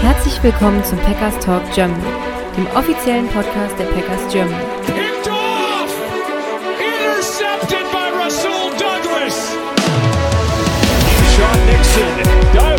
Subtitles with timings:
[0.00, 2.02] Herzlich willkommen zum Packers Talk Germany,
[2.56, 4.64] dem offiziellen Podcast der Packers Germany.
[6.78, 9.56] Intercepted by Rasul Douglas!
[11.36, 12.75] Sean Nixon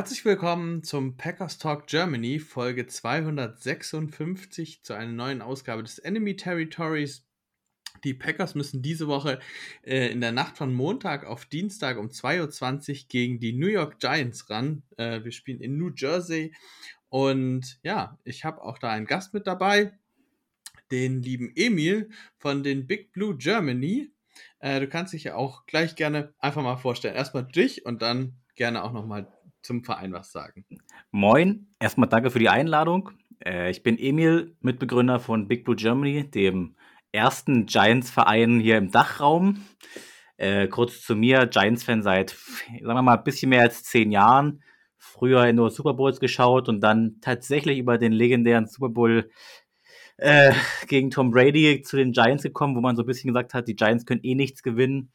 [0.00, 7.26] Herzlich willkommen zum Packers Talk Germany, Folge 256 zu einer neuen Ausgabe des Enemy Territories.
[8.02, 9.40] Die Packers müssen diese Woche
[9.82, 13.98] äh, in der Nacht von Montag auf Dienstag um 2.20 Uhr gegen die New York
[13.98, 14.84] Giants ran.
[14.96, 16.54] Äh, wir spielen in New Jersey
[17.10, 19.92] und ja, ich habe auch da einen Gast mit dabei,
[20.90, 24.10] den lieben Emil von den Big Blue Germany.
[24.60, 27.16] Äh, du kannst dich ja auch gleich gerne einfach mal vorstellen.
[27.16, 29.26] Erstmal dich und dann gerne auch nochmal
[29.62, 30.64] zum Verein was sagen.
[31.10, 33.10] Moin, erstmal danke für die Einladung.
[33.44, 36.76] Äh, ich bin Emil, Mitbegründer von Big Blue Germany, dem
[37.12, 39.64] ersten Giants-Verein hier im Dachraum.
[40.36, 44.62] Äh, kurz zu mir, Giants-Fan seit, sagen wir mal, ein bisschen mehr als zehn Jahren.
[44.96, 49.30] Früher nur Super Bowls geschaut und dann tatsächlich über den legendären Super Bowl
[50.18, 50.52] äh,
[50.86, 53.76] gegen Tom Brady zu den Giants gekommen, wo man so ein bisschen gesagt hat, die
[53.76, 55.10] Giants können eh nichts gewinnen.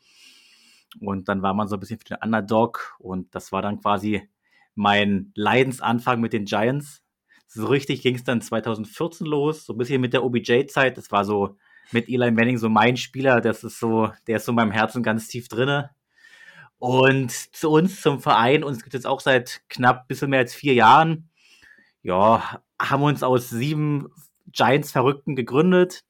[1.01, 4.27] Und dann war man so ein bisschen für den Underdog und das war dann quasi
[4.75, 7.01] mein Leidensanfang mit den Giants.
[7.47, 10.97] So richtig ging es dann 2014 los, so ein bisschen mit der OBJ-Zeit.
[10.97, 11.57] Das war so
[11.91, 15.03] mit Eli Manning so mein Spieler, das ist so, der ist so in meinem Herzen
[15.03, 15.91] ganz tief drinne.
[16.77, 20.53] Und zu uns, zum Verein, uns gibt es jetzt auch seit knapp bisschen mehr als
[20.53, 21.29] vier Jahren.
[22.01, 24.09] Ja, haben uns aus sieben
[24.51, 26.03] Giants-Verrückten gegründet,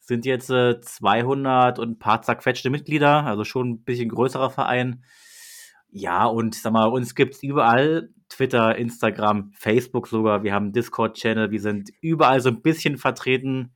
[0.00, 5.04] sind jetzt äh, 200 und ein paar zerquetschte Mitglieder, also schon ein bisschen größerer Verein.
[5.90, 8.10] Ja, und sag mal, uns gibt's überall.
[8.28, 10.42] Twitter, Instagram, Facebook sogar.
[10.42, 11.50] Wir haben Discord-Channel.
[11.50, 13.72] Wir sind überall so ein bisschen vertreten.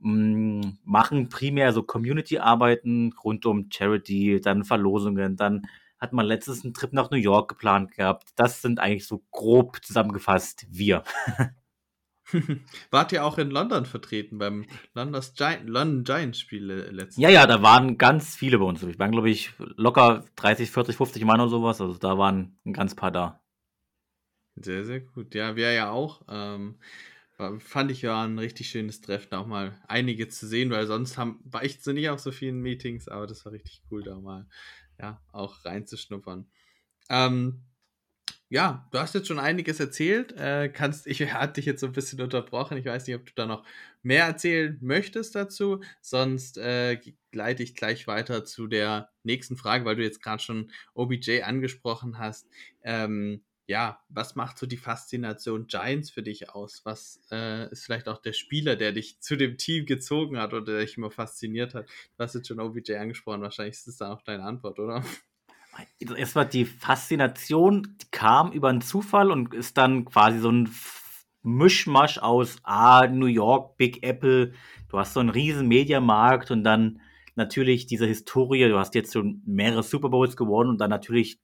[0.00, 5.36] mm, Machen primär so Community-Arbeiten rund um Charity, dann Verlosungen.
[5.36, 5.66] Dann
[5.98, 8.30] hat man letztens einen Trip nach New York geplant gehabt.
[8.36, 11.04] Das sind eigentlich so grob zusammengefasst wir.
[12.90, 17.46] Wart ihr auch in London vertreten beim London's London Giants Spiel äh, letztes Ja, ja,
[17.46, 18.86] da waren ganz viele bei uns.
[18.86, 21.80] Wir waren, glaube ich, locker 30, 40, 50 Mann oder sowas.
[21.80, 23.40] Also da waren ein ganz paar da.
[24.56, 25.34] Sehr, sehr gut.
[25.34, 26.22] Ja, wir ja auch.
[26.28, 26.78] Ähm,
[27.58, 31.40] fand ich ja ein richtig schönes Treffen, auch mal einige zu sehen, weil sonst haben,
[31.44, 34.46] war ich so nicht auf so vielen Meetings, aber das war richtig cool, da mal
[35.00, 36.46] ja, auch reinzuschnuppern.
[37.10, 37.64] Ähm,
[38.54, 40.30] ja, du hast jetzt schon einiges erzählt.
[40.36, 42.78] Äh, kannst, ich hatte dich jetzt so ein bisschen unterbrochen.
[42.78, 43.64] Ich weiß nicht, ob du da noch
[44.04, 45.82] mehr erzählen möchtest dazu.
[46.00, 47.00] Sonst äh,
[47.32, 52.20] leite ich gleich weiter zu der nächsten Frage, weil du jetzt gerade schon OBJ angesprochen
[52.20, 52.46] hast.
[52.84, 56.82] Ähm, ja, was macht so die Faszination Giants für dich aus?
[56.84, 60.64] Was äh, ist vielleicht auch der Spieler, der dich zu dem Team gezogen hat oder
[60.74, 61.88] der dich immer fasziniert hat?
[61.88, 63.42] Du hast jetzt schon OBJ angesprochen.
[63.42, 65.02] Wahrscheinlich ist das dann auch deine Antwort, oder?
[66.16, 70.70] Erstmal die Faszination, die kam über einen Zufall und ist dann quasi so ein
[71.42, 74.52] Mischmasch aus ah, New York, Big Apple,
[74.88, 77.00] du hast so einen riesen Mediamarkt und dann
[77.34, 81.40] natürlich diese Historie, du hast jetzt schon mehrere Super Bowls gewonnen und dann natürlich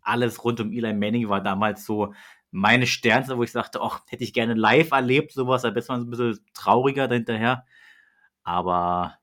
[0.00, 2.14] alles rund um Eli Manning war damals so
[2.50, 6.00] meine Sternste, wo ich sagte, ach, hätte ich gerne live erlebt, sowas, da ist man
[6.00, 7.64] so ein bisschen trauriger dahinterher.
[8.44, 9.18] Aber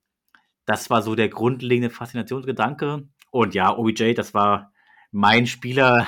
[0.65, 3.07] das war so der grundlegende Faszinationsgedanke.
[3.31, 4.71] Und ja, OBJ, das war
[5.11, 6.07] mein Spieler,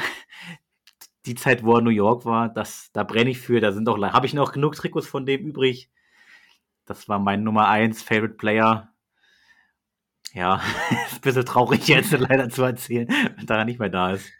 [1.25, 3.59] die Zeit, wo er in New York war, das, da brenne ich für.
[3.59, 5.89] Da sind auch, habe ich noch genug Trikots von dem übrig.
[6.85, 8.91] Das war mein Nummer 1 Favorite Player.
[10.33, 10.61] Ja,
[11.07, 14.31] ist ein bisschen traurig jetzt leider zu erzählen, wenn er nicht mehr da ist.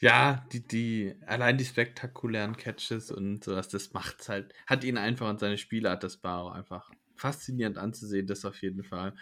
[0.00, 5.28] Ja, die, die, allein die spektakulären Catches und sowas, das macht's halt, hat ihn einfach
[5.28, 9.14] und seine Spielart, das war auch einfach faszinierend anzusehen, das auf jeden Fall.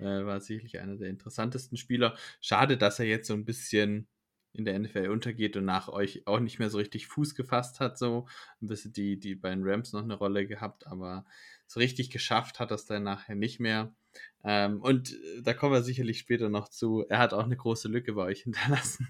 [0.00, 2.16] Äh, war sicherlich einer der interessantesten Spieler.
[2.40, 4.08] Schade, dass er jetzt so ein bisschen
[4.52, 7.98] in der NFL untergeht und nach euch auch nicht mehr so richtig Fuß gefasst hat,
[7.98, 8.26] so
[8.60, 11.24] ein bisschen die, die bei den Rams noch eine Rolle gehabt, aber
[11.66, 13.94] so richtig geschafft hat das dann nachher nicht mehr.
[14.42, 17.04] Ähm, und äh, da kommen wir sicherlich später noch zu.
[17.08, 19.08] Er hat auch eine große Lücke bei euch hinterlassen.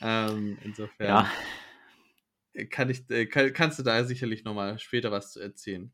[0.00, 1.30] Ähm, insofern Ja,
[2.70, 5.92] kann ich, äh, kann, kannst du da sicherlich nochmal später was zu erzählen.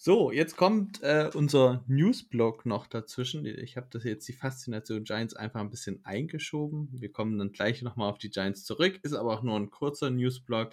[0.00, 3.44] So, jetzt kommt äh, unser Newsblog noch dazwischen.
[3.44, 6.88] Ich habe das jetzt die Faszination Giants einfach ein bisschen eingeschoben.
[6.92, 9.00] Wir kommen dann gleich nochmal auf die Giants zurück.
[9.02, 10.70] Ist aber auch nur ein kurzer Newsblog.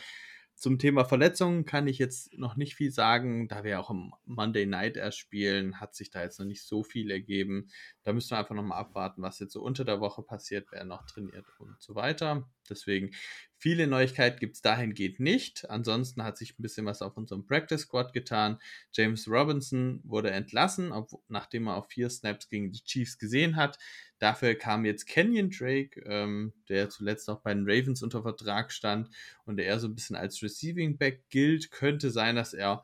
[0.53, 4.67] zum Thema Verletzungen kann ich jetzt noch nicht viel sagen, da wir auch am Monday
[4.67, 7.69] Night erst spielen, hat sich da jetzt noch nicht so viel ergeben.
[8.03, 11.03] Da müssen wir einfach nochmal abwarten, was jetzt so unter der Woche passiert, wer noch
[11.07, 12.47] trainiert und so weiter.
[12.69, 13.09] Deswegen
[13.57, 15.69] viele Neuigkeiten gibt es dahingehend nicht.
[15.69, 18.59] Ansonsten hat sich ein bisschen was auf unserem Practice Squad getan.
[18.91, 20.91] James Robinson wurde entlassen,
[21.27, 23.77] nachdem er auf vier Snaps gegen die Chiefs gesehen hat.
[24.19, 29.09] Dafür kam jetzt Kenyon Drake, ähm, der zuletzt auch bei den Ravens unter Vertrag stand
[29.45, 31.71] und der eher so ein bisschen als Receiving Back gilt.
[31.71, 32.83] Könnte sein, dass er,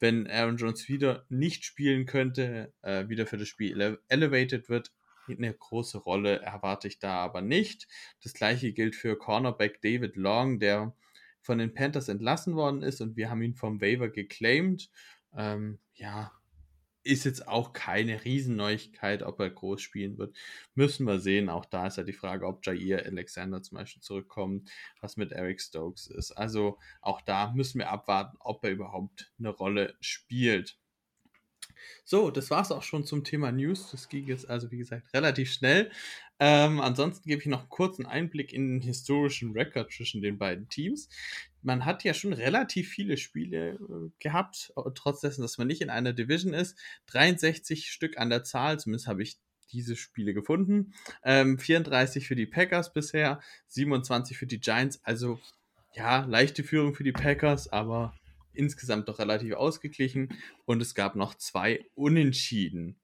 [0.00, 4.92] wenn Aaron Jones wieder nicht spielen könnte, äh, wieder für das Spiel ele elevated wird.
[5.28, 7.88] Eine große Rolle erwarte ich da aber nicht.
[8.22, 10.94] Das gleiche gilt für Cornerback David Long, der
[11.40, 14.90] von den Panthers entlassen worden ist und wir haben ihn vom Waiver geclaimed.
[15.36, 16.32] Ähm, ja,
[17.06, 20.36] ist jetzt auch keine Riesenneuigkeit, ob er groß spielen wird.
[20.74, 21.48] Müssen wir sehen.
[21.48, 24.70] Auch da ist ja die Frage, ob Jair Alexander zum Beispiel zurückkommt,
[25.00, 26.32] was mit Eric Stokes ist.
[26.32, 30.78] Also auch da müssen wir abwarten, ob er überhaupt eine Rolle spielt.
[32.04, 33.90] So, das war es auch schon zum Thema News.
[33.90, 35.90] Das ging jetzt also, wie gesagt, relativ schnell.
[36.38, 40.68] Ähm, ansonsten gebe ich noch einen kurzen Einblick in den historischen Rekord zwischen den beiden
[40.68, 41.08] Teams.
[41.62, 45.90] Man hat ja schon relativ viele Spiele äh, gehabt, trotz dessen, dass man nicht in
[45.90, 46.76] einer Division ist.
[47.06, 49.38] 63 Stück an der Zahl, zumindest habe ich
[49.72, 50.92] diese Spiele gefunden.
[51.24, 55.00] Ähm, 34 für die Packers bisher, 27 für die Giants.
[55.04, 55.40] Also
[55.94, 58.14] ja, leichte Führung für die Packers, aber
[58.56, 60.30] insgesamt doch relativ ausgeglichen
[60.64, 62.98] und es gab noch zwei Unentschieden.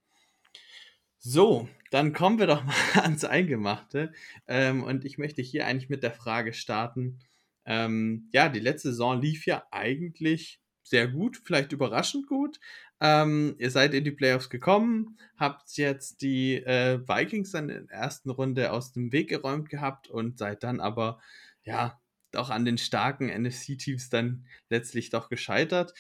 [1.19, 2.65] So, dann kommen wir doch
[2.95, 4.13] mal ans Eingemachte.
[4.49, 7.21] Ähm, und ich möchte hier eigentlich mit der Frage starten.
[7.65, 12.59] Ähm, ja, die letzte Saison lief ja eigentlich sehr gut, vielleicht überraschend gut.
[13.01, 17.97] Ähm, ihr seid in die Playoffs gekommen, habt jetzt die äh, Vikings dann in der
[17.97, 21.21] ersten Runde aus dem Weg geräumt gehabt und seid dann aber
[21.63, 22.02] ja
[22.37, 25.95] auch an den starken NFC-Teams dann letztlich doch gescheitert.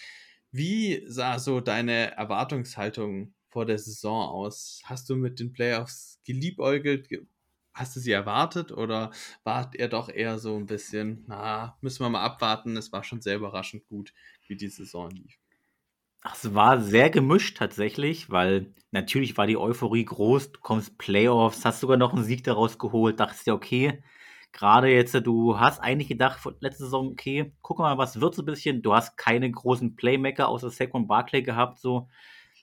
[0.50, 4.82] Wie sah so deine Erwartungshaltung vor der Saison aus?
[4.84, 7.08] Hast du mit den Playoffs geliebäugelt?
[7.74, 9.12] Hast du sie erwartet oder
[9.44, 13.22] war er doch eher so ein bisschen, na, müssen wir mal abwarten, es war schon
[13.22, 14.12] sehr überraschend gut,
[14.46, 15.38] wie die Saison lief?
[16.24, 21.80] Es war sehr gemischt tatsächlich, weil natürlich war die Euphorie groß, du kommst Playoffs, hast
[21.80, 24.02] sogar noch einen Sieg daraus geholt, dachtest dir, okay,
[24.52, 28.46] gerade jetzt, du hast eigentlich gedacht, letzte Saison, okay, guck mal, was wird so ein
[28.46, 28.82] bisschen.
[28.82, 32.08] Du hast keine großen Playmaker außer Saquon Barclay gehabt, so.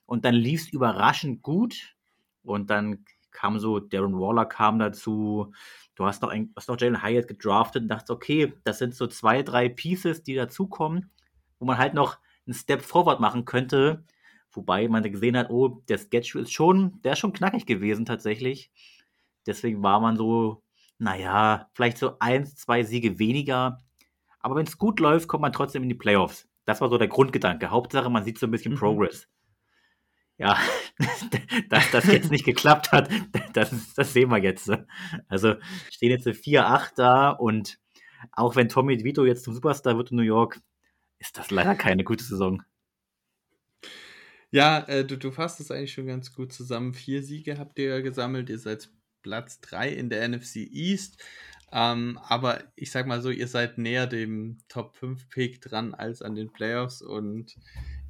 [0.06, 1.96] Und dann lief es überraschend gut.
[2.44, 5.54] Und dann kam so, Darren Waller kam dazu.
[5.96, 9.08] Du hast noch, ein, hast noch Jalen Hyatt gedraftet und dachtest, okay, das sind so
[9.08, 11.12] zwei, drei Pieces, die dazukommen,
[11.60, 14.04] wo man halt noch einen Step forward machen könnte.
[14.52, 18.72] Wobei man gesehen hat, oh, der Schedule ist schon, der ist schon knackig gewesen tatsächlich.
[19.46, 20.64] Deswegen war man so
[21.00, 23.84] naja, vielleicht so eins, zwei Siege weniger.
[24.40, 26.48] Aber wenn es gut läuft, kommt man trotzdem in die Playoffs.
[26.66, 27.72] Das war so der Grundgedanke.
[27.72, 28.78] Hauptsache, man sieht so ein bisschen mhm.
[28.78, 29.28] Progress.
[30.38, 30.58] Ja,
[31.70, 33.10] dass das jetzt nicht geklappt hat,
[33.54, 34.72] das, das sehen wir jetzt.
[35.28, 35.56] Also
[35.90, 37.80] stehen jetzt 4-8 da und
[38.32, 40.62] auch wenn Tommy Vito jetzt zum Superstar wird in New York,
[41.20, 42.64] ist das leider keine gute Saison.
[44.52, 46.94] Ja, äh, du, du fasst es eigentlich schon ganz gut zusammen.
[46.94, 48.50] Vier Siege habt ihr gesammelt.
[48.50, 48.90] Ihr seid
[49.22, 51.24] Platz 3 in der NFC East.
[51.72, 56.22] Ähm, aber ich sag mal so, ihr seid näher dem Top 5 Pick dran als
[56.22, 57.56] an den Playoffs und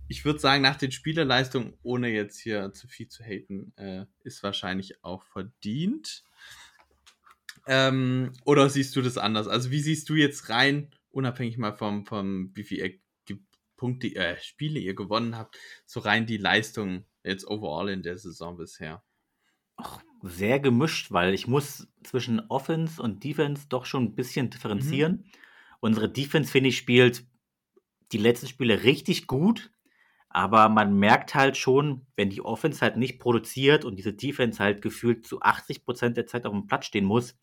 [0.07, 4.41] ich würde sagen, nach den Spielerleistungen, ohne jetzt hier zu viel zu haten, äh, ist
[4.41, 6.23] wahrscheinlich auch verdient.
[7.67, 9.47] Ähm, oder siehst du das anders?
[9.47, 12.99] Also, wie siehst du jetzt rein, unabhängig mal vom, vom wie viele
[13.78, 18.57] Punkte, äh, Spiele ihr gewonnen habt, so rein die Leistung jetzt overall in der Saison
[18.57, 19.04] bisher?
[19.78, 25.11] Ach, sehr gemischt, weil ich muss zwischen Offense und Defense doch schon ein bisschen differenzieren.
[25.11, 25.23] Mhm.
[25.80, 27.26] Unsere Defense, finde ich, spielt
[28.11, 29.71] die letzten Spiele richtig gut,
[30.30, 34.81] aber man merkt halt schon, wenn die Offense halt nicht produziert und diese Defense halt
[34.81, 37.38] gefühlt zu 80 Prozent der Zeit auf dem Platz stehen muss,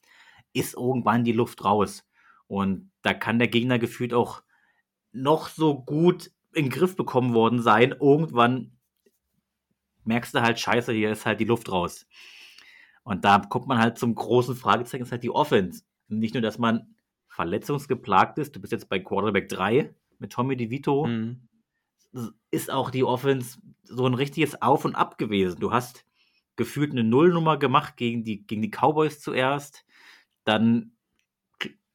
[0.52, 2.04] ist irgendwann die Luft raus.
[2.46, 4.42] Und da kann der Gegner gefühlt auch
[5.12, 7.94] noch so gut in den Griff bekommen worden sein.
[7.98, 8.76] Irgendwann
[10.04, 12.06] merkst du halt, scheiße, hier ist halt die Luft raus.
[13.06, 15.84] Und da kommt man halt zum großen Fragezeichen, ist halt die Offense.
[16.08, 16.96] Nicht nur, dass man
[17.28, 21.46] verletzungsgeplagt ist, du bist jetzt bei Quarterback 3 mit Tommy DeVito, mhm.
[22.50, 25.60] ist auch die Offense so ein richtiges Auf und Ab gewesen.
[25.60, 26.04] Du hast
[26.56, 29.86] gefühlt eine Nullnummer gemacht gegen die, gegen die Cowboys zuerst,
[30.42, 30.90] dann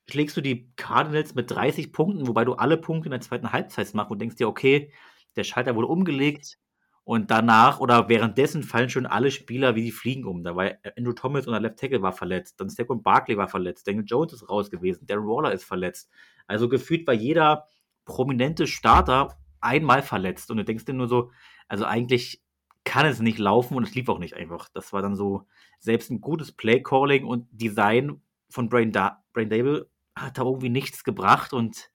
[0.09, 3.93] schlägst du die Cardinals mit 30 Punkten, wobei du alle Punkte in der zweiten Halbzeit
[3.95, 4.93] machst und denkst dir, okay,
[5.35, 6.57] der Schalter wurde umgelegt,
[7.03, 10.43] und danach oder währenddessen fallen schon alle Spieler wie die Fliegen um.
[10.43, 13.87] Da war Andrew Thomas und der Left Tackle war verletzt, dann Stephon Barkley war verletzt,
[13.87, 16.09] Daniel Jones ist raus gewesen, Darren Waller ist verletzt.
[16.47, 17.65] Also gefühlt war jeder
[18.05, 21.31] prominente Starter einmal verletzt und du denkst dir nur so,
[21.67, 22.41] also eigentlich
[22.83, 24.69] kann es nicht laufen und es lief auch nicht einfach.
[24.73, 25.47] Das war dann so
[25.79, 31.03] selbst ein gutes Play-Calling und Design von Brain, da Brain Dable hat da irgendwie nichts
[31.03, 31.89] gebracht und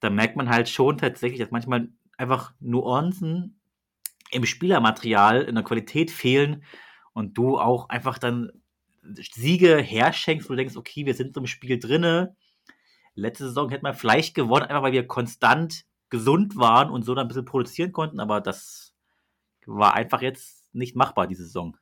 [0.00, 3.59] da merkt man halt schon tatsächlich, dass manchmal einfach Nuancen
[4.32, 6.64] im Spielermaterial in der Qualität fehlen
[7.12, 8.50] und du auch einfach dann
[9.02, 12.36] Siege herschenkst, wo du denkst, okay, wir sind im Spiel drinne.
[13.14, 17.26] Letzte Saison hätte man vielleicht gewonnen, einfach weil wir konstant gesund waren und so dann
[17.26, 18.94] ein bisschen produzieren konnten, aber das
[19.66, 21.76] war einfach jetzt nicht machbar, diese Saison.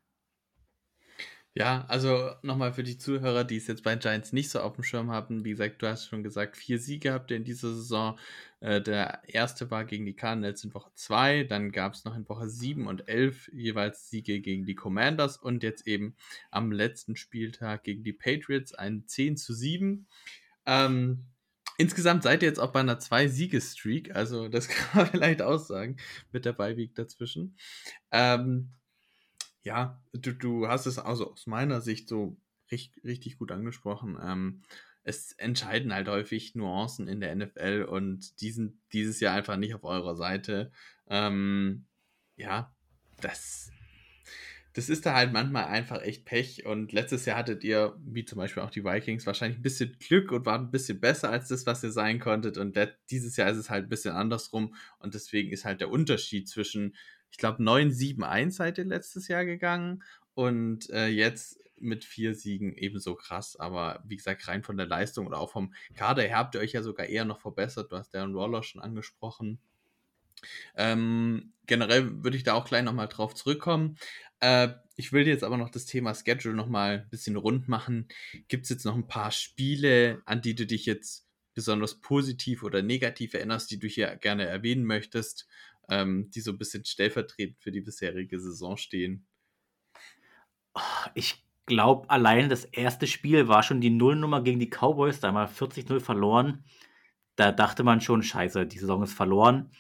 [1.55, 4.85] Ja, also nochmal für die Zuhörer, die es jetzt bei Giants nicht so auf dem
[4.85, 5.45] Schirm haben.
[5.45, 8.17] Wie gesagt, du hast schon gesagt, vier Siege habt ihr in dieser Saison.
[8.61, 12.28] Äh, der erste war gegen die Cardinals in Woche 2, dann gab es noch in
[12.28, 16.14] Woche 7 und 11 jeweils Siege gegen die Commanders und jetzt eben
[16.50, 20.07] am letzten Spieltag gegen die Patriots ein 10 zu 7.
[20.67, 21.25] Ähm,
[21.76, 25.97] insgesamt seid ihr jetzt auch bei einer 2-Siege-Streak, also das kann man vielleicht aussagen,
[26.33, 27.57] mit der Beiweek dazwischen.
[28.12, 28.71] Ähm,
[29.62, 32.37] ja, du, du hast es also aus meiner Sicht so
[32.71, 34.19] richtig, richtig gut angesprochen.
[34.23, 34.62] Ähm,
[35.05, 39.75] es entscheiden halt häufig Nuancen in der NFL und die sind dieses Jahr einfach nicht
[39.75, 40.71] auf eurer Seite.
[41.09, 41.87] Ähm,
[42.37, 42.75] ja,
[43.21, 43.71] das,
[44.75, 46.67] das ist da halt manchmal einfach echt Pech.
[46.67, 50.31] Und letztes Jahr hattet ihr, wie zum Beispiel auch die Vikings, wahrscheinlich ein bisschen Glück
[50.31, 52.59] und waren ein bisschen besser als das, was ihr sein konntet.
[52.59, 52.79] Und
[53.11, 54.75] dieses Jahr ist es halt ein bisschen andersrum.
[54.99, 56.95] Und deswegen ist halt der Unterschied zwischen
[57.30, 60.02] ich glaube, 9-7-1 seid ihr letztes Jahr gegangen
[60.35, 63.56] und äh, jetzt mit vier Siegen ebenso krass.
[63.56, 66.73] Aber wie gesagt, rein von der Leistung oder auch vom Kader her habt ihr euch
[66.73, 67.92] ja sogar eher noch verbessert.
[67.92, 69.58] Du hast Darren Waller schon angesprochen.
[70.76, 73.97] Ähm, generell würde ich da auch gleich nochmal drauf zurückkommen.
[74.40, 78.08] Äh, ich will jetzt aber noch das Thema Schedule nochmal ein bisschen rund machen.
[78.49, 81.27] Gibt es jetzt noch ein paar Spiele, an die du dich jetzt
[81.59, 85.47] besonders positiv oder negativ erinnerst, die du hier gerne erwähnen möchtest?
[85.88, 89.27] ähm, die so ein bisschen stellvertretend für die bisherige Saison stehen.
[91.15, 95.35] Ich glaube, allein das erste Spiel war schon die Nullnummer gegen die Cowboys, da haben
[95.35, 96.65] wir 40-0 verloren.
[97.37, 99.71] Da dachte man schon, scheiße, die Saison ist verloren,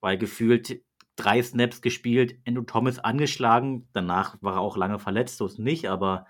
[0.00, 0.82] weil gefühlt
[1.16, 5.86] drei Snaps gespielt, Andrew Thomas angeschlagen, danach war er auch lange verletzt, so ist nicht,
[5.88, 6.26] aber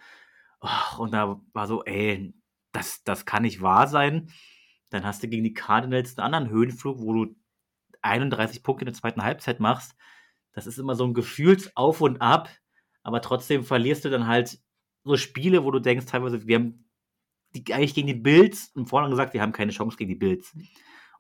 [0.61, 2.33] oh, und da war so, ey,
[2.73, 4.31] das, das kann nicht wahr sein.
[4.91, 7.37] Dann hast du gegen die Cardinals einen anderen Höhenflug, wo du
[8.03, 9.97] 31 Punkte in der zweiten Halbzeit machst,
[10.53, 12.49] das ist immer so ein Gefühlsauf und Ab,
[13.03, 14.59] aber trotzdem verlierst du dann halt
[15.05, 16.85] so Spiele, wo du denkst, teilweise, wir haben
[17.55, 20.55] die, eigentlich gegen die Bills im Vorhinein gesagt, wir haben keine Chance gegen die Bills.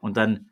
[0.01, 0.51] Und dann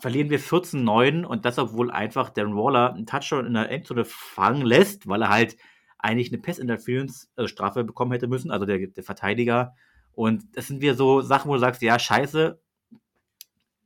[0.00, 4.64] verlieren wir 14-9 und das, obwohl einfach Darren Waller einen Touchdown in der Endzone fangen
[4.64, 5.56] lässt, weil er halt
[5.98, 9.76] eigentlich eine Pass-Interference-Strafe äh, bekommen hätte müssen, also der, der Verteidiger.
[10.14, 12.60] Und das sind wir so Sachen, wo du sagst, ja, scheiße,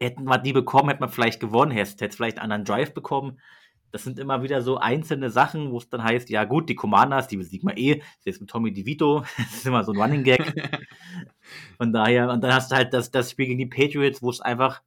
[0.00, 3.40] hätten wir die bekommen, hätte man vielleicht gewonnen, hätte, hätte vielleicht einen anderen Drive bekommen.
[3.92, 7.28] Das sind immer wieder so einzelne Sachen, wo es dann heißt, ja gut, die Commanders,
[7.28, 10.24] die besiegen wir eh, das ist mit Tommy DeVito, das ist immer so ein Running
[10.24, 10.42] Gag.
[11.78, 14.40] Von daher, und dann hast du halt das, das Spiel gegen die Patriots, wo es
[14.40, 14.82] einfach,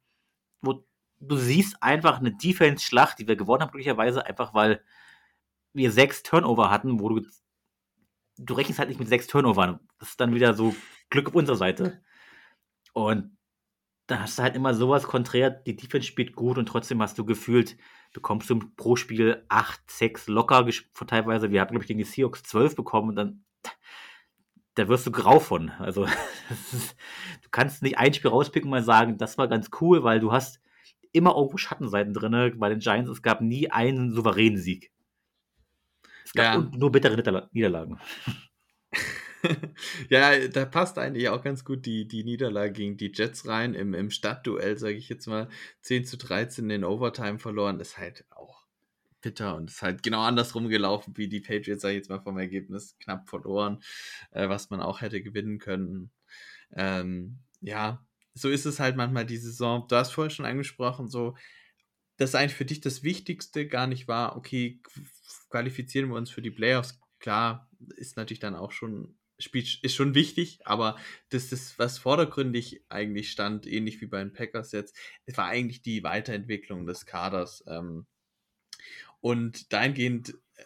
[0.60, 0.84] wo
[1.18, 4.82] du siehst einfach eine Defense-Schlacht, die wir gewonnen haben, glücklicherweise, einfach weil
[5.72, 7.26] wir sechs Turnover hatten, wo du,
[8.38, 9.80] du rechnest halt nicht mit sechs Turnover.
[9.98, 10.74] Das ist dann wieder so
[11.10, 12.02] Glück auf unserer Seite.
[12.92, 13.36] Und
[14.06, 17.24] da hast du halt immer sowas konträr, die Defense spielt gut und trotzdem hast du
[17.24, 17.76] gefühlt,
[18.12, 20.66] bekommst du pro Spiel 8, 6 locker
[21.06, 21.52] teilweise.
[21.52, 23.44] Wir haben, glaube ich, gegen die Seahawks 12 bekommen und dann,
[24.74, 25.70] da wirst du grau von.
[25.78, 26.06] Also,
[26.72, 26.96] ist,
[27.42, 30.32] du kannst nicht ein Spiel rauspicken und mal sagen, das war ganz cool, weil du
[30.32, 30.60] hast
[31.12, 32.58] immer irgendwo Schattenseiten drin.
[32.58, 34.90] Bei den Giants, es gab nie einen souveränen Sieg.
[36.24, 36.70] Es gab ja.
[36.76, 38.00] nur bittere Niederlagen.
[40.08, 43.74] ja, da passt eigentlich auch ganz gut die, die Niederlage gegen die Jets rein.
[43.74, 45.48] Im, im Stadtduell, sage ich jetzt mal,
[45.82, 47.80] 10 zu 13 in Overtime verloren.
[47.80, 48.64] ist halt auch
[49.20, 52.38] bitter und ist halt genau andersrum gelaufen wie die Patriots, sage ich jetzt mal vom
[52.38, 53.82] Ergebnis, knapp verloren,
[54.30, 56.10] äh, was man auch hätte gewinnen können.
[56.72, 58.04] Ähm, ja,
[58.34, 59.86] so ist es halt manchmal die Saison.
[59.88, 61.36] Du hast vorher schon angesprochen, so,
[62.16, 64.80] dass eigentlich für dich das Wichtigste gar nicht war, okay,
[65.50, 67.00] qualifizieren wir uns für die Playoffs.
[67.18, 70.96] Klar, ist natürlich dann auch schon Spiel ist schon wichtig, aber
[71.30, 74.96] das ist, was vordergründig eigentlich stand, ähnlich wie bei den Packers jetzt,
[75.34, 77.64] war eigentlich die Weiterentwicklung des Kaders.
[77.66, 78.06] Ähm,
[79.20, 80.64] und dahingehend, äh,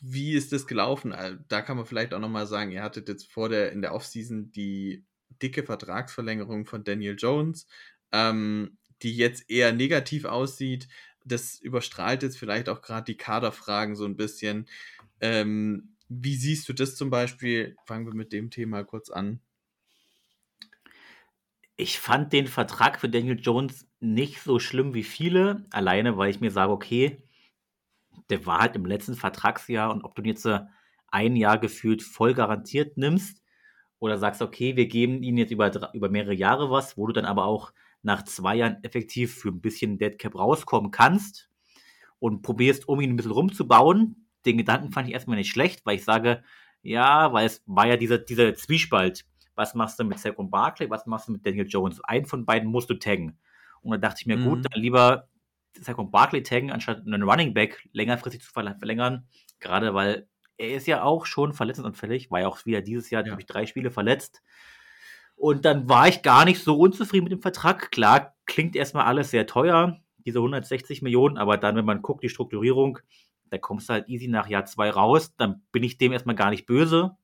[0.00, 1.12] wie ist das gelaufen?
[1.12, 3.94] Äh, da kann man vielleicht auch nochmal sagen, ihr hattet jetzt vor der, in der
[3.94, 5.04] Offseason die
[5.42, 7.66] dicke Vertragsverlängerung von Daniel Jones,
[8.12, 10.88] ähm, die jetzt eher negativ aussieht.
[11.24, 14.66] Das überstrahlt jetzt vielleicht auch gerade die Kaderfragen so ein bisschen.
[15.20, 17.76] Ähm, wie siehst du das zum Beispiel?
[17.86, 19.40] Fangen wir mit dem Thema kurz an.
[21.76, 26.40] Ich fand den Vertrag für Daniel Jones nicht so schlimm wie viele, alleine weil ich
[26.40, 27.22] mir sage, okay,
[28.28, 30.46] der war halt im letzten Vertragsjahr und ob du ihn jetzt
[31.08, 33.42] ein Jahr gefühlt voll garantiert nimmst
[34.00, 37.24] oder sagst, okay, wir geben ihnen jetzt über, über mehrere Jahre was, wo du dann
[37.24, 41.50] aber auch nach zwei Jahren effektiv für ein bisschen Deadcap rauskommen kannst
[42.18, 44.19] und probierst, um ihn ein bisschen rumzubauen.
[44.44, 46.42] Den Gedanken fand ich erstmal nicht schlecht, weil ich sage,
[46.82, 49.26] ja, weil es war ja dieser, dieser Zwiespalt.
[49.54, 52.00] Was machst du mit Saquon Barkley, was machst du mit Daniel Jones?
[52.04, 53.38] Einen von beiden musst du taggen.
[53.82, 54.44] Und da dachte ich mir, mhm.
[54.44, 55.28] gut, dann lieber
[55.78, 59.26] Saquon Barkley taggen, anstatt einen Running Back längerfristig zu verlängern.
[59.58, 63.36] Gerade weil er ist ja auch schon verletzungsanfällig, war ja auch wieder dieses Jahr, ja.
[63.38, 64.42] ich, drei Spiele verletzt.
[65.36, 67.90] Und dann war ich gar nicht so unzufrieden mit dem Vertrag.
[67.90, 72.28] Klar, klingt erstmal alles sehr teuer, diese 160 Millionen, aber dann, wenn man guckt, die
[72.28, 72.98] Strukturierung,
[73.50, 76.50] da kommst du halt easy nach Jahr zwei raus, dann bin ich dem erstmal gar
[76.50, 77.16] nicht böse.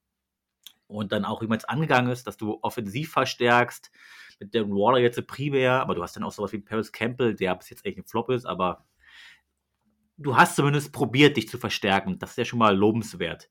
[0.88, 3.90] Und dann auch, wie man es angegangen ist, dass du offensiv verstärkst,
[4.38, 7.54] mit Darren Waller jetzt primär, aber du hast dann auch sowas wie Paris Campbell, der
[7.54, 8.84] bis jetzt echt ein Flop ist, aber
[10.18, 12.18] du hast zumindest probiert, dich zu verstärken.
[12.18, 13.50] Das ist ja schon mal lobenswert.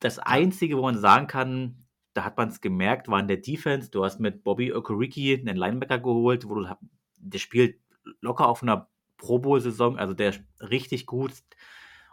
[0.00, 3.90] Das Einzige, wo man sagen kann, da hat man es gemerkt, war in der Defense.
[3.90, 6.66] Du hast mit Bobby Okoriki einen Linebacker geholt, wo du
[7.16, 7.80] der spielt
[8.20, 8.90] locker auf einer
[9.22, 11.32] Pro Bowl-Saison, also der ist richtig gut.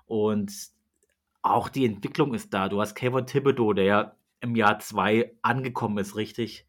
[0.05, 0.53] Und
[1.41, 2.69] auch die Entwicklung ist da.
[2.69, 6.67] Du hast Kevin Thibodeau, der ja im Jahr zwei angekommen ist, richtig.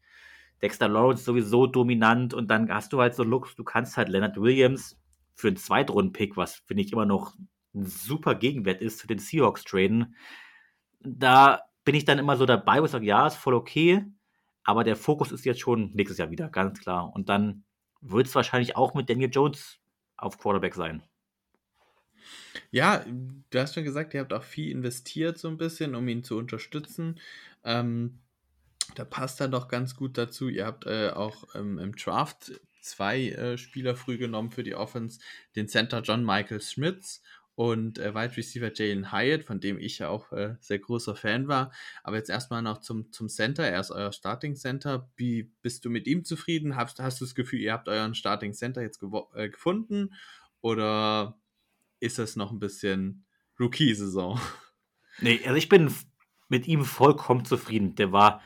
[0.63, 4.35] Dexter Lawrence sowieso dominant und dann hast du halt so Looks, du kannst halt Leonard
[4.41, 4.99] Williams
[5.35, 7.35] für einen Zweitrunden-Pick, was finde ich immer noch
[7.75, 10.15] ein super Gegenwert ist, zu den Seahawks traden.
[11.01, 14.05] Da bin ich dann immer so dabei und sage, ja, ist voll okay,
[14.63, 17.11] aber der Fokus ist jetzt schon nächstes Jahr wieder, ganz klar.
[17.13, 17.63] Und dann
[18.01, 19.80] wird es wahrscheinlich auch mit Daniel Jones
[20.21, 21.03] auf Quarterback sein.
[22.69, 23.05] Ja,
[23.49, 26.37] du hast schon gesagt, ihr habt auch viel investiert, so ein bisschen, um ihn zu
[26.37, 27.19] unterstützen.
[27.63, 28.19] Ähm,
[28.95, 30.49] da passt er doch ganz gut dazu.
[30.49, 35.19] Ihr habt äh, auch ähm, im Draft zwei äh, Spieler früh genommen für die Offense,
[35.55, 37.21] den Center John Michael Schmitz
[37.61, 41.47] und äh, Wide Receiver Jalen Hyatt, von dem ich ja auch äh, sehr großer Fan
[41.47, 41.71] war.
[42.01, 43.63] Aber jetzt erstmal noch zum, zum Center.
[43.63, 45.07] Er ist euer Starting Center.
[45.15, 46.75] Wie bist du mit ihm zufrieden?
[46.75, 48.99] Hast, hast du das Gefühl, ihr habt euren Starting Center jetzt
[49.35, 50.15] äh, gefunden?
[50.61, 51.37] Oder
[51.99, 53.25] ist das noch ein bisschen
[53.59, 54.39] Rookie-Saison?
[55.19, 55.93] Nee, also ich bin
[56.47, 57.95] mit ihm vollkommen zufrieden.
[57.95, 58.41] Der war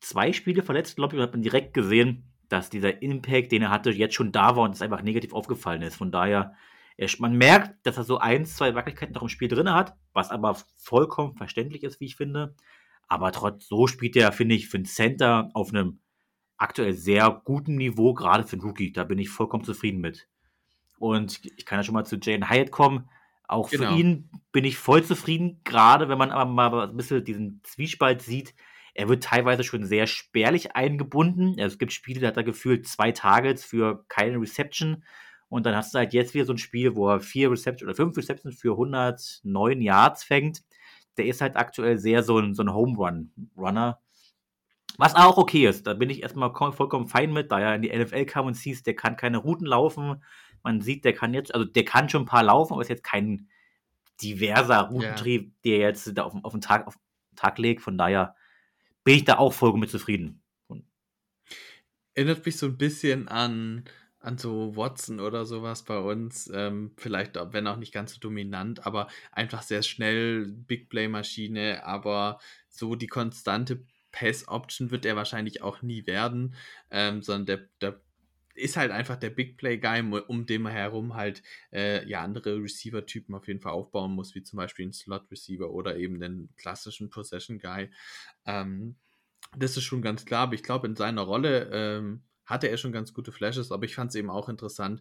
[0.00, 3.70] zwei Spiele verletzt, glaube ich, und hat man direkt gesehen, dass dieser Impact, den er
[3.70, 5.96] hatte, jetzt schon da war und es einfach negativ aufgefallen ist.
[5.96, 6.54] Von daher,
[6.96, 10.30] er, man merkt, dass er so ein, zwei Wackeligkeiten noch im Spiel drin hat, was
[10.30, 12.54] aber vollkommen verständlich ist, wie ich finde.
[13.08, 16.00] Aber trotz so spielt er, finde ich, für einen Center auf einem
[16.56, 18.92] aktuell sehr guten Niveau, gerade für einen Rookie.
[18.92, 20.28] Da bin ich vollkommen zufrieden mit.
[20.98, 23.08] Und ich kann ja schon mal zu Jane Hyatt kommen.
[23.46, 23.92] Auch genau.
[23.92, 28.22] für ihn bin ich voll zufrieden, gerade wenn man aber mal ein bisschen diesen Zwiespalt
[28.22, 28.54] sieht,
[28.94, 31.50] er wird teilweise schon sehr spärlich eingebunden.
[31.60, 35.04] Also es gibt Spiele, da hat er gefühlt zwei Targets für keine Reception.
[35.48, 37.94] Und dann hast du halt jetzt wieder so ein Spiel, wo er vier Receptions oder
[37.94, 40.62] fünf Receptions für 109 Yards fängt.
[41.16, 44.00] Der ist halt aktuell sehr so ein, so ein Home Run Runner.
[44.98, 45.86] Was auch okay ist.
[45.86, 48.86] Da bin ich erstmal vollkommen fein mit, da er in die NFL kam und siehst,
[48.86, 50.22] der kann keine Routen laufen.
[50.62, 53.04] Man sieht, der kann jetzt, also der kann schon ein paar laufen, aber ist jetzt
[53.04, 53.48] kein
[54.22, 55.52] diverser Routentrieb, yeah.
[55.64, 57.82] der jetzt da auf, auf den Tag, auf den Tag legt.
[57.82, 58.34] Von daher
[59.04, 60.42] bin ich da auch vollkommen mit zufrieden.
[62.14, 63.84] Erinnert mich so ein bisschen an,
[64.20, 66.50] an so Watson oder sowas bei uns.
[66.52, 72.38] Ähm, vielleicht, wenn auch nicht ganz so dominant, aber einfach sehr schnell, Big Play-Maschine, aber
[72.68, 76.54] so die konstante Pass-Option wird er wahrscheinlich auch nie werden,
[76.90, 78.00] ähm, sondern der, der
[78.54, 82.56] ist halt einfach der Big Play Guy, um den man herum halt äh, ja andere
[82.56, 86.48] Receiver-Typen auf jeden Fall aufbauen muss, wie zum Beispiel einen Slot Receiver oder eben den
[86.56, 87.90] klassischen Possession Guy.
[88.46, 88.96] Ähm,
[89.56, 92.92] das ist schon ganz klar, aber ich glaube, in seiner Rolle ähm, hatte er schon
[92.92, 95.00] ganz gute Flashes, aber ich fand es eben auch interessant.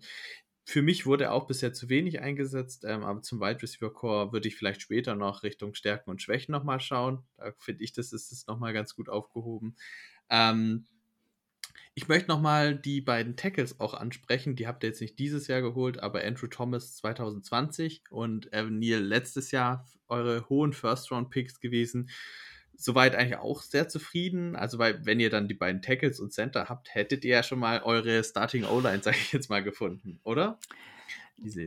[0.67, 4.34] Für mich wurde er auch bisher zu wenig eingesetzt, ähm, aber zum Wide Receiver Core
[4.34, 7.23] würde ich vielleicht später noch Richtung Stärken und Schwächen nochmal schauen.
[7.38, 9.75] Da finde ich, das ist es nochmal ganz gut aufgehoben.
[10.29, 10.88] Ähm,
[11.97, 14.58] ich möchte nochmal die beiden Tackles auch ansprechen.
[14.58, 19.01] Die habt ihr jetzt nicht dieses Jahr geholt, aber Andrew Thomas 2020 und Evan Neal
[19.01, 22.10] letztes Jahr eure hohen First-Round-Picks gewesen.
[22.77, 24.55] Soweit eigentlich auch sehr zufrieden.
[24.55, 27.59] Also, weil, wenn ihr dann die beiden Tackles und Center habt, hättet ihr ja schon
[27.59, 30.59] mal eure Starting O-Line, sage ich jetzt mal, gefunden, oder?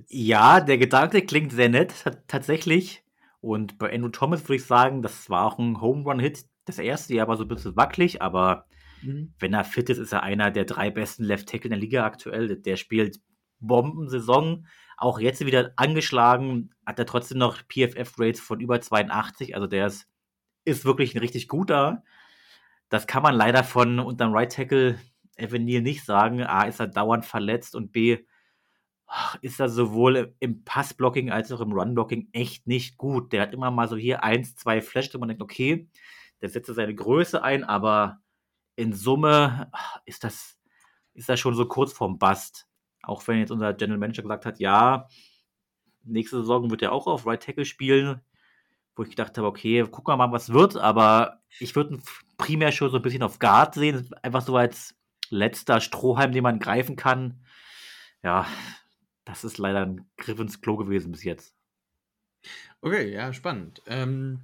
[0.09, 1.93] Ja, der Gedanke klingt sehr nett,
[2.27, 3.03] tatsächlich.
[3.41, 6.47] Und bei Andrew Thomas würde ich sagen, das war auch ein Home Run-Hit.
[6.65, 8.67] Das erste Jahr war so ein bisschen wackelig, aber
[9.03, 9.35] Mhm.
[9.39, 12.05] Wenn er fit ist, ist er einer der drei besten Left Tackle in der Liga
[12.05, 12.57] aktuell.
[12.57, 13.21] Der spielt
[13.61, 14.67] Bombensaison.
[14.97, 19.55] Auch jetzt wieder angeschlagen, hat er trotzdem noch PFF-Rates von über 82.
[19.55, 20.09] Also der ist,
[20.69, 22.05] ist wirklich ein richtig guter.
[22.89, 24.99] Das kann man leider von unterm Right Tackle
[25.37, 26.43] Evan nicht sagen.
[26.43, 28.19] A, ist er dauernd verletzt und B,
[29.41, 33.33] ist er sowohl im Passblocking als auch im Runblocking echt nicht gut.
[33.33, 35.89] Der hat immer mal so hier eins, zwei Flashes, wo man denkt, okay,
[36.41, 38.21] der setzt seine Größe ein, aber
[38.77, 39.71] in Summe
[40.05, 40.59] ist das,
[41.15, 42.69] ist das schon so kurz vorm Bust.
[43.03, 45.09] Auch wenn jetzt unser General Manager gesagt hat, ja,
[46.05, 48.21] nächste Saison wird er auch auf Right Tackle spielen,
[48.99, 52.01] wo ich gedacht habe, okay, gucken wir mal, was wird, aber ich würde
[52.37, 54.97] primär schon so ein bisschen auf Guard sehen, einfach so als
[55.31, 57.41] letzter Strohhalm, den man greifen kann.
[58.23, 58.47] Ja,
[59.25, 61.55] das ist leider ein Griff ins Klo gewesen bis jetzt.
[62.81, 63.83] Okay, ja, spannend.
[63.87, 64.41] Ähm,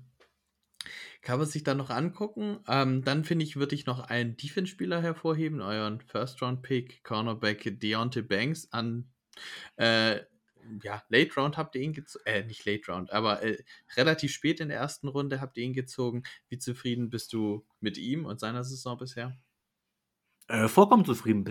[1.23, 2.61] kann man sich dann noch angucken.
[2.69, 8.69] Ähm, dann finde ich, würde ich noch einen Defense-Spieler hervorheben, euren First-Round-Pick, Cornerback Deontay Banks
[8.71, 9.11] an.
[9.77, 10.21] Äh,
[10.83, 13.63] ja, Late Round habt ihr ihn gezogen, äh, nicht Late Round, aber äh,
[13.97, 16.23] relativ spät in der ersten Runde habt ihr ihn gezogen.
[16.49, 19.37] Wie zufrieden bist du mit ihm und seiner Saison bisher?
[20.49, 21.45] Äh, vollkommen zufrieden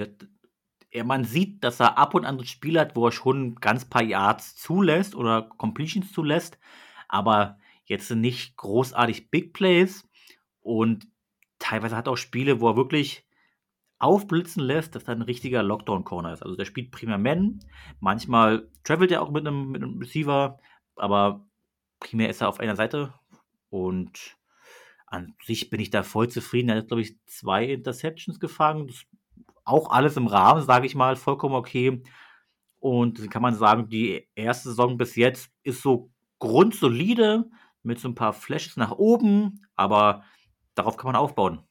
[1.04, 4.04] man sieht, dass er ab und an ein Spiel hat, wo er schon ganz paar
[4.04, 6.60] Yards zulässt oder Completions zulässt,
[7.08, 10.08] aber jetzt nicht großartig Big Plays
[10.62, 11.08] und
[11.58, 13.26] teilweise hat er auch Spiele, wo er wirklich
[14.04, 16.44] aufblitzen lässt, dass er ein richtiger Lockdown-Corner ist.
[16.44, 17.60] Also der spielt primär Men,
[18.00, 20.60] manchmal travelt er auch mit einem, mit einem Receiver,
[20.96, 21.46] aber
[22.00, 23.14] primär ist er auf einer Seite
[23.70, 24.38] und
[25.08, 26.70] an sich bin ich da voll zufrieden.
[26.70, 28.92] Er hat, glaube ich, zwei Interceptions gefangen.
[29.64, 32.04] Auch alles im Rahmen, sage ich mal, vollkommen okay.
[32.80, 37.50] Und kann man sagen, die erste Saison bis jetzt ist so grundsolide
[37.84, 40.26] mit so ein paar Flashes nach oben, aber
[40.76, 41.64] darauf kann man aufbauen.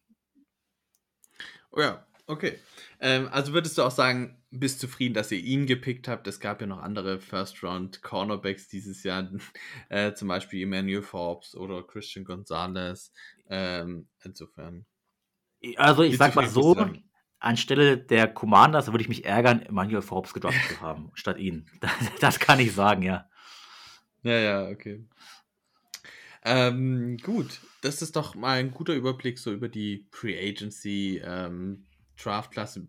[1.72, 2.58] Oh ja, okay.
[3.00, 6.26] Ähm, also würdest du auch sagen, bist zufrieden, dass ihr ihn gepickt habt?
[6.26, 9.30] Es gab ja noch andere First-Round-Cornerbacks dieses Jahr,
[9.88, 13.12] äh, zum Beispiel Emmanuel Forbes oder Christian Gonzalez.
[13.48, 14.86] Ähm, insofern.
[15.76, 16.76] Also ich sag mal so,
[17.42, 21.66] anstelle der Commanders würde ich mich ärgern, Emmanuel Forbes gedraftet zu haben, statt ihn.
[22.20, 23.28] Das, kann ich sagen, ja.
[24.22, 25.04] Ja, ja, okay.
[26.44, 31.86] Ähm, gut, das ist doch mal ein guter Überblick so über die Pre-Agency ähm,
[32.24, 32.88] Draft-Klasse.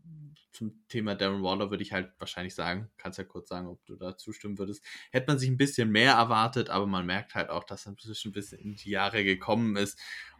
[0.52, 3.96] Zum Thema Darren Waller würde ich halt wahrscheinlich sagen, kannst ja kurz sagen, ob du
[3.96, 4.84] da zustimmen würdest.
[5.12, 8.30] Hätte man sich ein bisschen mehr erwartet, aber man merkt halt auch, dass er inzwischen
[8.30, 10.00] ein bisschen in die Jahre gekommen ist.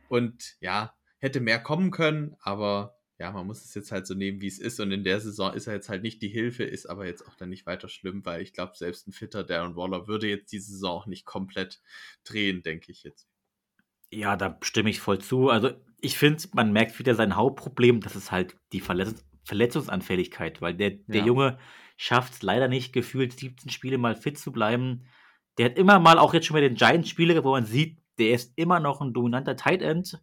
[0.10, 4.42] Und ja, hätte mehr kommen können, aber ja, man muss es jetzt halt so nehmen,
[4.42, 4.80] wie es ist.
[4.80, 7.36] Und in der Saison ist er jetzt halt nicht die Hilfe, ist aber jetzt auch
[7.36, 10.60] dann nicht weiter schlimm, weil ich glaube, selbst ein fitter Darren Waller würde jetzt die
[10.60, 11.82] Saison auch nicht komplett
[12.24, 13.28] drehen, denke ich jetzt.
[14.14, 15.50] Ja, da stimme ich voll zu.
[15.50, 15.72] Also
[16.02, 20.92] ich finde, man merkt wieder sein Hauptproblem, das ist halt die Verletz Verletzungsanfälligkeit, weil der,
[21.08, 21.26] der ja.
[21.26, 21.58] Junge
[21.98, 25.04] schafft es leider nicht, gefühlt 17 Spiele mal fit zu bleiben.
[25.58, 28.54] Der hat immer mal auch jetzt schon mal den Giants-Spiele, wo man sieht, der ist
[28.56, 30.22] immer noch ein dominanter Tight End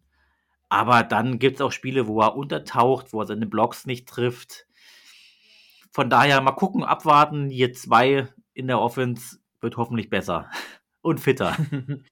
[0.71, 4.67] aber dann gibt es auch Spiele, wo er untertaucht, wo er seine Blocks nicht trifft.
[5.91, 7.49] Von daher mal gucken, abwarten.
[7.49, 10.49] Hier zwei in der Offense wird hoffentlich besser
[11.01, 11.57] und fitter.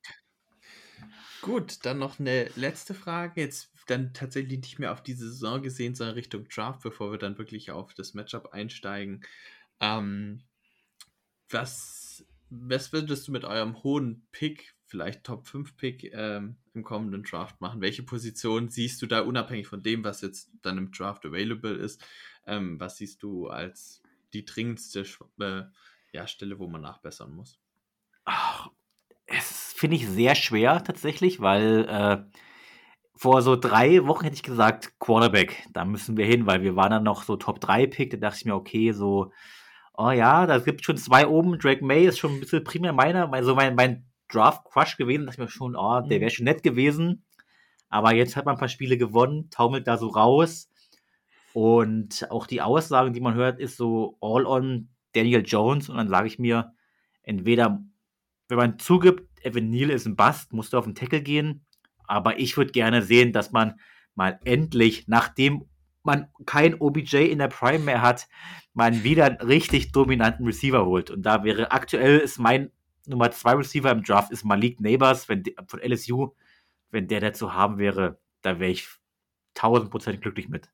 [1.41, 3.41] Gut, dann noch eine letzte Frage.
[3.41, 7.37] Jetzt dann tatsächlich nicht mehr auf diese Saison gesehen, sondern Richtung Draft, bevor wir dann
[7.37, 9.23] wirklich auf das Matchup einsteigen.
[9.79, 10.43] Ähm,
[11.49, 17.23] was, was würdest du mit eurem hohen Pick vielleicht Top 5 Pick ähm, im kommenden
[17.23, 17.81] Draft machen?
[17.81, 22.03] Welche Position siehst du da unabhängig von dem, was jetzt dann im Draft available ist?
[22.45, 25.05] Ähm, was siehst du als die dringendste
[25.39, 25.63] äh,
[26.11, 27.59] ja, Stelle, wo man nachbessern muss?
[29.79, 32.17] Es finde ich sehr schwer tatsächlich, weil äh,
[33.15, 36.91] vor so drei Wochen hätte ich gesagt, Quarterback, da müssen wir hin, weil wir waren
[36.91, 39.31] dann noch so Top 3 Pick, da dachte ich mir, okay, so,
[39.93, 43.31] oh ja, da gibt schon zwei oben, Drake May ist schon ein bisschen primär meiner,
[43.31, 46.21] also mein, mein Draft-Crush gewesen, dachte ich mir schon, oh, der mhm.
[46.23, 47.23] wäre schon nett gewesen.
[47.87, 50.69] Aber jetzt hat man ein paar Spiele gewonnen, taumelt da so raus.
[51.53, 55.87] Und auch die Aussagen, die man hört, ist so all on Daniel Jones.
[55.87, 56.73] Und dann sage ich mir,
[57.23, 57.81] entweder,
[58.49, 61.65] wenn man zugibt, Evan Neal ist ein Bust, musst du auf den Tackle gehen.
[62.05, 63.79] Aber ich würde gerne sehen, dass man
[64.15, 65.65] mal endlich, nachdem
[66.03, 68.27] man kein OBJ in der Prime mehr hat,
[68.73, 71.11] mal wieder einen richtig dominanten Receiver holt.
[71.11, 72.71] Und da wäre aktuell ist mein
[73.05, 76.33] Nummer zwei Receiver im Draft ist Malik Neighbors wenn von LSU.
[76.91, 78.87] Wenn der dazu haben wäre, da wäre ich
[79.55, 80.69] 1000 Prozent glücklich mit.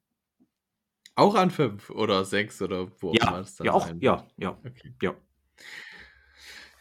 [1.16, 4.50] Auch an fünf oder sechs oder wo ja, auch das dann Ja, auch, ja, ja,
[4.66, 4.94] okay.
[5.02, 5.16] ja.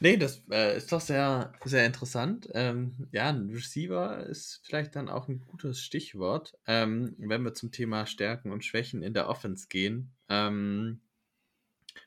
[0.00, 2.48] Nee, das äh, ist doch sehr, sehr interessant.
[2.52, 7.70] Ähm, ja, ein Receiver ist vielleicht dann auch ein gutes Stichwort, ähm, wenn wir zum
[7.70, 10.12] Thema Stärken und Schwächen in der Offense gehen.
[10.28, 11.00] Ähm,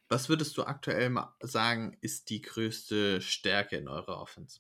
[0.09, 4.59] was würdest du aktuell sagen, ist die größte Stärke in eurer Offense?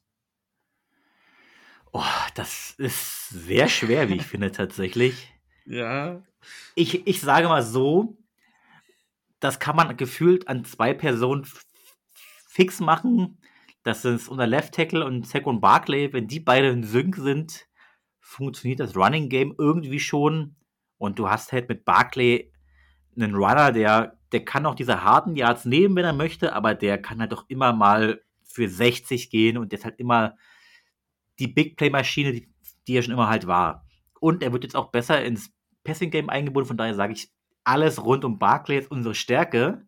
[1.93, 2.03] Oh,
[2.35, 5.33] das ist sehr schwer, wie ich finde, tatsächlich.
[5.65, 6.23] Ja.
[6.75, 8.17] Ich, ich sage mal so,
[9.39, 11.45] das kann man gefühlt an zwei Personen
[12.57, 13.37] fix machen.
[13.83, 16.11] Das ist unser Left Tackle und Saquon Barkley.
[16.11, 17.67] Wenn die beide in Sync sind,
[18.19, 20.55] funktioniert das Running Game irgendwie schon.
[20.97, 22.51] Und du hast halt mit Barkley
[23.15, 26.99] einen Runner, der, der kann auch diese harten Yards nehmen, wenn er möchte, aber der
[26.99, 30.35] kann halt doch immer mal für 60 gehen und der ist halt immer
[31.37, 32.49] die Big Play Maschine, die,
[32.87, 33.85] die er schon immer halt war.
[34.19, 35.51] Und er wird jetzt auch besser ins
[35.83, 37.31] Passing Game eingebunden, von daher sage ich,
[37.63, 39.87] alles rund um Barkley ist unsere Stärke.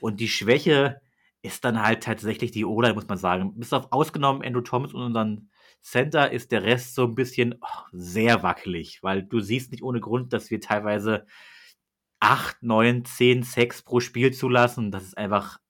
[0.00, 1.00] Und die Schwäche
[1.44, 3.58] ist dann halt tatsächlich die O-Line, muss man sagen.
[3.58, 5.50] Bis auf ausgenommen Andrew Thomas und unseren
[5.82, 10.00] Center ist der Rest so ein bisschen oh, sehr wackelig, weil du siehst nicht ohne
[10.00, 11.26] Grund, dass wir teilweise
[12.20, 14.90] 8, 9, 10 Sex pro Spiel zulassen.
[14.90, 15.60] Das ist einfach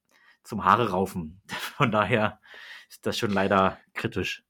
[0.45, 1.43] zum Haare raufen.
[1.49, 2.41] Von daher
[2.89, 4.45] ist das schon leider kritisch.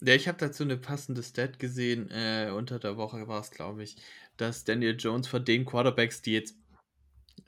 [0.00, 2.08] Ja, ich habe dazu eine passende Stat gesehen.
[2.12, 3.96] Äh, unter der Woche war es, glaube ich,
[4.36, 6.54] dass Daniel Jones von den Quarterbacks, die jetzt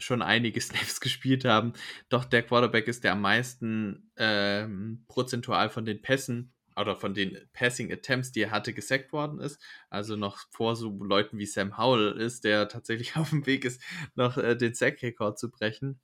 [0.00, 1.72] schon einige Snaps gespielt haben,
[2.08, 7.38] doch der Quarterback ist, der am meisten ähm, prozentual von den Pässen oder von den
[7.52, 9.60] Passing Attempts, die er hatte, gesackt worden ist.
[9.90, 13.82] Also noch vor so Leuten wie Sam Howell ist, der tatsächlich auf dem Weg ist,
[14.14, 16.00] noch äh, den Sack-Rekord zu brechen.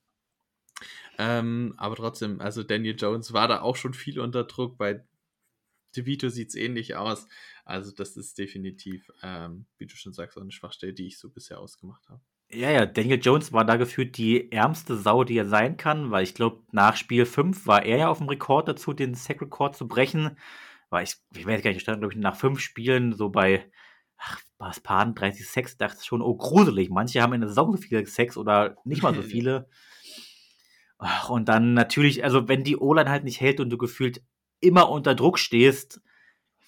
[1.18, 4.76] Ähm, aber trotzdem, also Daniel Jones war da auch schon viel unter Druck.
[4.76, 5.02] Bei
[5.96, 7.26] DeVito sieht es ähnlich aus.
[7.64, 11.58] Also das ist definitiv, ähm, wie du schon sagst, eine Schwachstelle, die ich so bisher
[11.58, 12.20] ausgemacht habe.
[12.48, 16.22] Ja, ja, Daniel Jones war da gefühlt die ärmste Sau, die er sein kann, weil
[16.22, 19.88] ich glaube, nach Spiel 5 war er ja auf dem Rekord dazu, den Sack-Rekord zu
[19.88, 20.38] brechen.
[20.88, 23.68] Weil ich, ich weiß gar nicht, stand, glaube ich, nach fünf Spielen so bei,
[24.16, 26.88] ach, was Paden, 30 Sex, dachte ich schon, oh, gruselig.
[26.88, 29.68] Manche haben in der Saison so viele Sex oder nicht mal so viele.
[30.98, 34.22] Ach, und dann natürlich, also wenn die O-Line halt nicht hält und du gefühlt
[34.60, 36.00] immer unter Druck stehst,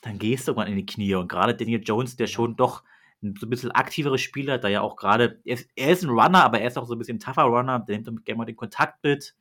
[0.03, 1.15] dann gehst du irgendwann in die Knie.
[1.15, 2.83] Und gerade Daniel Jones, der schon doch
[3.23, 6.69] ein bisschen aktivere Spieler, da ja auch gerade, er, er, ist ein Runner, aber er
[6.69, 9.35] ist auch so ein bisschen tougher Runner, der nimmt gerne mal den Kontakt mit.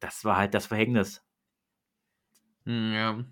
[0.00, 1.22] Das war halt das Verhängnis.
[2.64, 3.24] Hm, ja.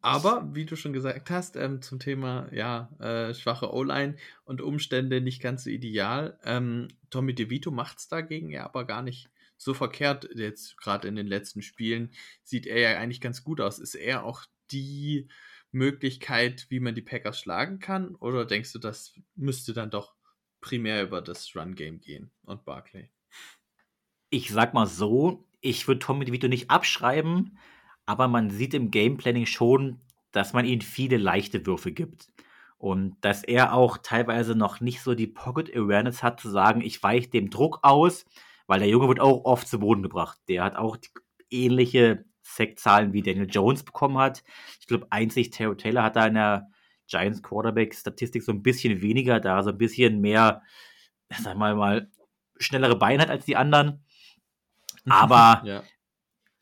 [0.00, 5.20] Aber, wie du schon gesagt hast, ähm, zum Thema ja, äh, schwache O-Line und Umstände
[5.20, 6.38] nicht ganz so ideal.
[6.44, 10.28] Ähm, Tommy DeVito macht es dagegen ja aber gar nicht so verkehrt.
[10.34, 13.80] Jetzt gerade in den letzten Spielen sieht er ja eigentlich ganz gut aus.
[13.80, 15.28] Ist er auch die
[15.70, 18.14] Möglichkeit, wie man die Packers schlagen kann?
[18.16, 20.14] Oder denkst du, das müsste dann doch
[20.60, 23.10] primär über das Run-Game gehen und Barclay?
[24.30, 27.58] Ich sag mal so, ich würde Tommy DeVito nicht abschreiben,
[28.06, 30.00] aber man sieht im Gameplanning schon,
[30.32, 32.28] dass man ihm viele leichte Würfe gibt.
[32.78, 37.02] Und dass er auch teilweise noch nicht so die Pocket Awareness hat, zu sagen, ich
[37.02, 38.24] weiche dem Druck aus,
[38.68, 40.38] weil der Junge wird auch oft zu Boden gebracht.
[40.46, 40.96] Der hat auch
[41.50, 44.42] ähnliche Sackzahlen wie Daniel Jones bekommen hat.
[44.80, 46.68] Ich glaube, einzig Terry Taylor hat da in der
[47.06, 50.62] Giants Quarterback-Statistik so ein bisschen weniger, da so ein bisschen mehr,
[51.30, 52.10] sag mal, mal
[52.58, 54.04] schnellere Beine hat als die anderen.
[55.06, 55.82] Aber ja.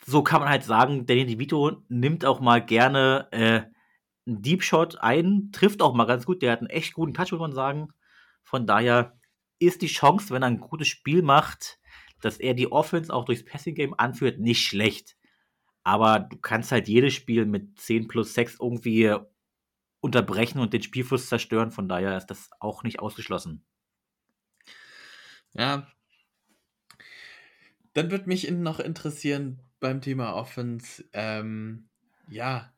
[0.05, 3.61] so kann man halt sagen, Daniel DeVito nimmt auch mal gerne äh,
[4.27, 6.41] einen Deep Shot ein, trifft auch mal ganz gut.
[6.41, 7.89] Der hat einen echt guten Touch, muss man sagen.
[8.43, 9.17] Von daher
[9.59, 11.79] ist die Chance, wenn er ein gutes Spiel macht,
[12.21, 15.16] dass er die Offense auch durchs Passing Game anführt, nicht schlecht.
[15.87, 19.15] Aber du kannst halt jedes Spiel mit 10 plus 6 irgendwie
[20.01, 21.71] unterbrechen und den Spielfluss zerstören.
[21.71, 23.63] Von daher ist das auch nicht ausgeschlossen.
[25.53, 25.87] Ja.
[27.93, 31.87] Dann würde mich noch interessieren beim Thema Offense, ähm,
[32.27, 32.73] ja,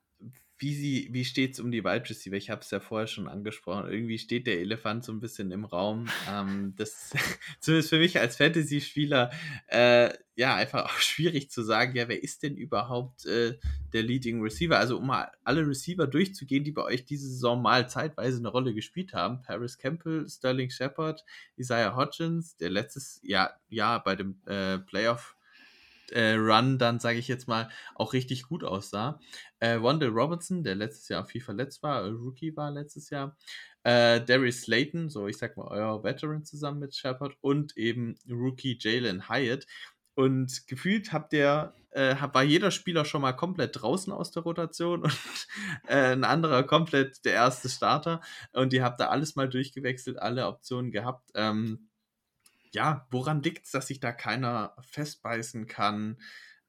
[0.60, 2.36] wie, wie steht es um die Wide Receiver?
[2.36, 3.90] Ich habe es ja vorher schon angesprochen.
[3.90, 6.08] Irgendwie steht der Elefant so ein bisschen im Raum.
[6.30, 7.12] Ähm, das
[7.60, 9.32] zumindest für mich als Fantasy-Spieler
[9.68, 13.58] äh, ja einfach auch schwierig zu sagen, ja, wer ist denn überhaupt äh,
[13.94, 14.78] der Leading Receiver?
[14.78, 18.74] Also um mal alle Receiver durchzugehen, die bei euch diese Saison mal zeitweise eine Rolle
[18.74, 19.42] gespielt haben.
[19.42, 21.24] Paris Campbell, Sterling Shepard,
[21.56, 25.36] Isaiah Hodgins, der letztes Jahr, Jahr bei dem äh, Playoff
[26.12, 29.20] äh, Run dann, sage ich jetzt mal, auch richtig gut aussah.
[29.60, 33.38] Äh, Wendell Robertson, der letztes Jahr viel verletzt war, äh, Rookie war letztes Jahr.
[33.84, 38.78] Äh, Darius Slayton, so ich sag mal, euer Veteran zusammen mit Shepard und eben Rookie
[38.80, 39.66] Jalen Hyatt.
[40.16, 45.04] Und gefühlt habt ihr, äh, war jeder Spieler schon mal komplett draußen aus der Rotation
[45.04, 45.48] und
[45.88, 48.22] äh, ein anderer komplett der erste Starter.
[48.52, 51.32] Und ihr habt da alles mal durchgewechselt, alle Optionen gehabt.
[51.36, 51.89] Ähm,
[52.72, 56.18] ja, woran liegt es, dass sich da keiner festbeißen kann?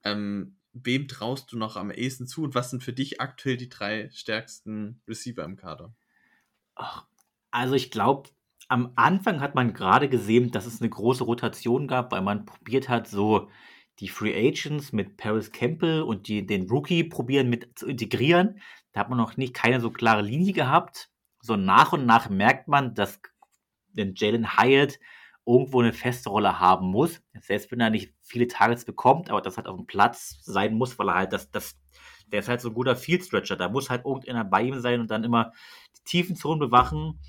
[0.02, 3.68] Ähm, wem traust du noch am ehesten zu und was sind für dich aktuell die
[3.68, 5.94] drei stärksten Receiver im Kader?
[6.74, 7.06] Ach,
[7.50, 8.30] also ich glaube,
[8.68, 12.88] am Anfang hat man gerade gesehen, dass es eine große Rotation gab, weil man probiert
[12.88, 13.50] hat, so
[13.98, 18.60] die Free Agents mit Paris Campbell und die, den Rookie probieren mit zu integrieren.
[18.92, 21.10] Da hat man noch nicht keine so klare Linie gehabt.
[21.42, 23.20] so nach und nach merkt man, dass
[23.94, 24.98] Jalen Hyatt
[25.50, 27.20] irgendwo eine feste Rolle haben muss.
[27.40, 30.98] Selbst wenn er nicht viele Targets bekommt, aber das halt auf dem Platz sein muss,
[30.98, 31.78] weil er halt das, das,
[32.28, 33.56] der ist halt so ein guter Field Stretcher.
[33.56, 35.52] Da muss halt irgendeiner bei ihm sein und dann immer
[35.98, 37.20] die tiefen Zonen bewachen.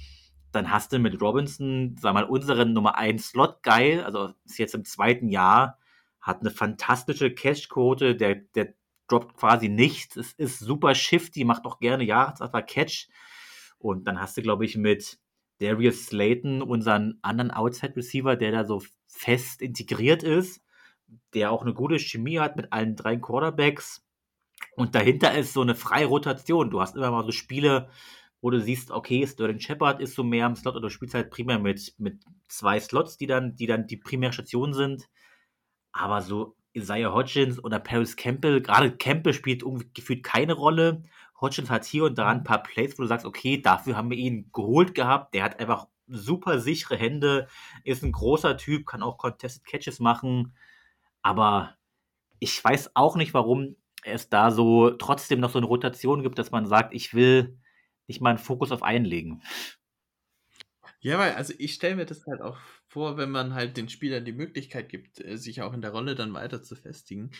[0.51, 4.75] Dann hast du mit Robinson, sag mal, unseren Nummer 1 Slot geil, also ist jetzt
[4.75, 5.79] im zweiten Jahr,
[6.19, 8.73] hat eine fantastische Catch-Quote, der, der
[9.07, 10.17] droppt quasi nichts.
[10.17, 13.09] Es ist super shifty, macht auch gerne Jahresafter Catch.
[13.79, 15.19] Und dann hast du, glaube ich, mit
[15.61, 20.61] Darius Slayton, unseren anderen Outside-Receiver, der da so fest integriert ist,
[21.33, 24.03] der auch eine gute Chemie hat mit allen drei Quarterbacks.
[24.75, 26.71] Und dahinter ist so eine freie Rotation.
[26.71, 27.89] Du hast immer mal so Spiele,
[28.41, 31.29] wo du siehst, okay, Sterling Shepard ist so mehr am Slot oder du spielst halt
[31.29, 35.09] primär mit, mit zwei Slots, die dann, die dann die primäre Station sind.
[35.91, 41.03] Aber so Isaiah Hodgins oder Paris Campbell, gerade Campbell spielt gefühlt keine Rolle.
[41.41, 44.17] Hodgins hat hier und da ein paar Plays, wo du sagst, okay, dafür haben wir
[44.17, 45.33] ihn geholt gehabt.
[45.33, 47.47] Der hat einfach super sichere Hände,
[47.83, 50.53] ist ein großer Typ, kann auch Contested Catches machen.
[51.21, 51.75] Aber
[52.39, 56.51] ich weiß auch nicht, warum es da so trotzdem noch so eine Rotation gibt, dass
[56.51, 57.57] man sagt, ich will
[58.07, 59.41] nicht mal einen Fokus auf einen legen.
[60.99, 62.57] Ja, weil, also ich stelle mir das halt auch
[62.91, 66.13] vor, wenn man halt den Spielern die Möglichkeit gibt, äh, sich auch in der Rolle
[66.15, 67.31] dann weiter zu festigen,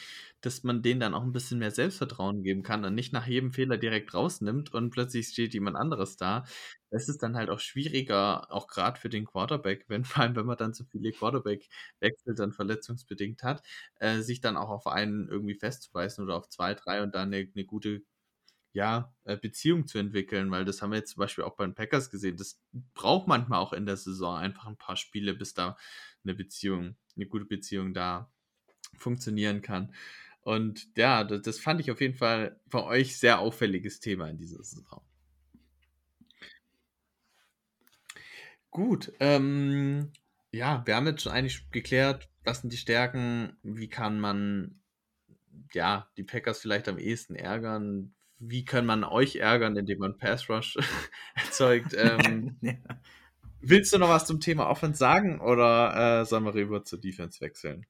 [0.41, 3.51] dass man denen dann auch ein bisschen mehr Selbstvertrauen geben kann und nicht nach jedem
[3.53, 6.45] Fehler direkt rausnimmt und plötzlich steht jemand anderes da.
[6.89, 10.45] Es ist dann halt auch schwieriger, auch gerade für den Quarterback, wenn vor allem, wenn
[10.45, 13.61] man dann so viele Quarterback-Wechsel dann verletzungsbedingt hat,
[13.99, 17.47] äh, sich dann auch auf einen irgendwie festzubeißen oder auf zwei, drei und dann eine,
[17.53, 18.01] eine gute
[18.73, 21.75] ja, äh, Beziehung zu entwickeln, weil das haben wir jetzt zum Beispiel auch bei den
[21.75, 22.37] Packers gesehen.
[22.37, 22.61] Das
[22.93, 25.77] braucht manchmal auch in der Saison einfach ein paar Spiele, bis da
[26.23, 28.31] eine Beziehung, eine gute Beziehung da
[28.97, 29.93] funktionieren kann.
[30.41, 34.37] Und ja, das, das fand ich auf jeden Fall bei euch sehr auffälliges Thema in
[34.37, 35.01] dieser Saison.
[38.71, 40.11] Gut, ähm,
[40.51, 44.79] ja, wir haben jetzt schon eigentlich geklärt, was sind die Stärken, wie kann man
[45.73, 50.49] ja die Packers vielleicht am ehesten ärgern, wie kann man euch ärgern, indem man Pass
[50.49, 50.77] Rush
[51.35, 51.93] erzeugt?
[52.01, 52.73] Ähm, ja.
[53.61, 57.39] Willst du noch was zum Thema Offense sagen oder äh, sollen wir rüber zur Defense
[57.41, 57.85] wechseln?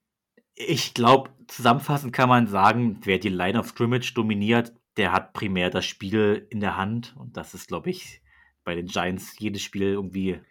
[0.53, 5.69] Ich glaube, zusammenfassend kann man sagen, wer die Line of Scrimmage dominiert, der hat primär
[5.69, 7.15] das Spiel in der Hand.
[7.17, 8.21] Und das ist, glaube ich,
[8.65, 10.41] bei den Giants jedes Spiel irgendwie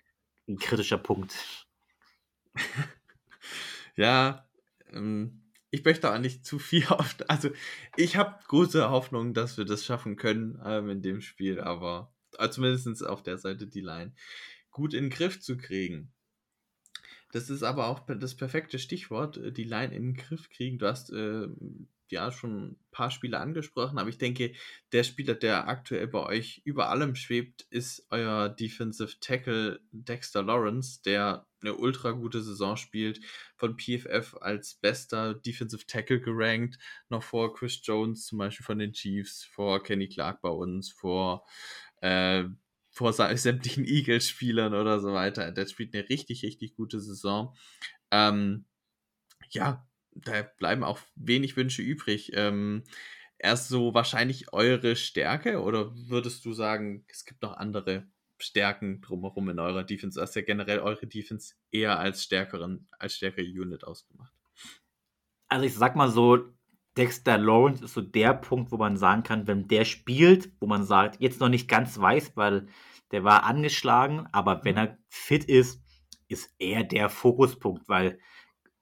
[0.48, 1.66] ein kritischer Punkt.
[3.96, 4.46] ja,
[4.90, 5.39] ähm,
[5.70, 7.16] ich möchte auch nicht zu viel auf.
[7.28, 7.50] Also,
[7.96, 12.48] ich habe große Hoffnung, dass wir das schaffen können ähm, in dem Spiel, aber äh,
[12.50, 14.12] zumindest auf der Seite die Line
[14.70, 16.12] gut in den Griff zu kriegen.
[17.32, 20.78] Das ist aber auch das perfekte Stichwort, äh, die Line in den Griff kriegen.
[20.78, 21.48] Du hast äh,
[22.08, 24.52] ja schon ein paar Spiele angesprochen, aber ich denke,
[24.92, 31.00] der Spieler, der aktuell bei euch über allem schwebt, ist euer Defensive Tackle Dexter Lawrence,
[31.04, 33.20] der eine ultra gute Saison spielt,
[33.56, 38.92] von PFF als bester Defensive Tackle gerankt, noch vor Chris Jones zum Beispiel von den
[38.92, 41.44] Chiefs, vor Kenny Clark bei uns, vor
[42.00, 42.44] äh,
[42.90, 45.52] vor sämtlichen Eagles-Spielern oder so weiter.
[45.52, 47.54] Der spielt eine richtig, richtig gute Saison.
[48.10, 48.66] Ähm,
[49.50, 52.32] ja, da bleiben auch wenig Wünsche übrig.
[52.34, 52.84] Ähm,
[53.38, 58.06] erst so wahrscheinlich eure Stärke oder würdest du sagen, es gibt noch andere
[58.42, 60.18] Stärken drumherum in eurer Defense?
[60.18, 64.32] Du hast ja generell eure Defense eher als stärkeren, als stärkere Unit ausgemacht.
[65.48, 66.38] Also ich sag mal so,
[66.96, 70.84] Dexter Lawrence ist so der Punkt, wo man sagen kann, wenn der spielt, wo man
[70.84, 72.68] sagt, jetzt noch nicht ganz weiß, weil
[73.12, 74.80] der war angeschlagen, aber wenn mhm.
[74.80, 75.82] er fit ist,
[76.28, 78.18] ist er der Fokuspunkt, weil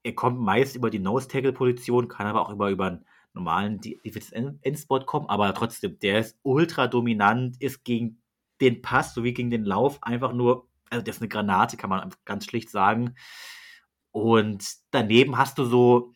[0.03, 5.29] er kommt meist über die Nose-Tackle-Position, kann aber auch über, über einen normalen Defense-Endspot kommen,
[5.29, 8.23] aber trotzdem, der ist ultra dominant, ist gegen
[8.61, 12.15] den Pass sowie gegen den Lauf einfach nur, also der ist eine Granate, kann man
[12.25, 13.15] ganz schlicht sagen.
[14.11, 16.13] Und daneben hast du so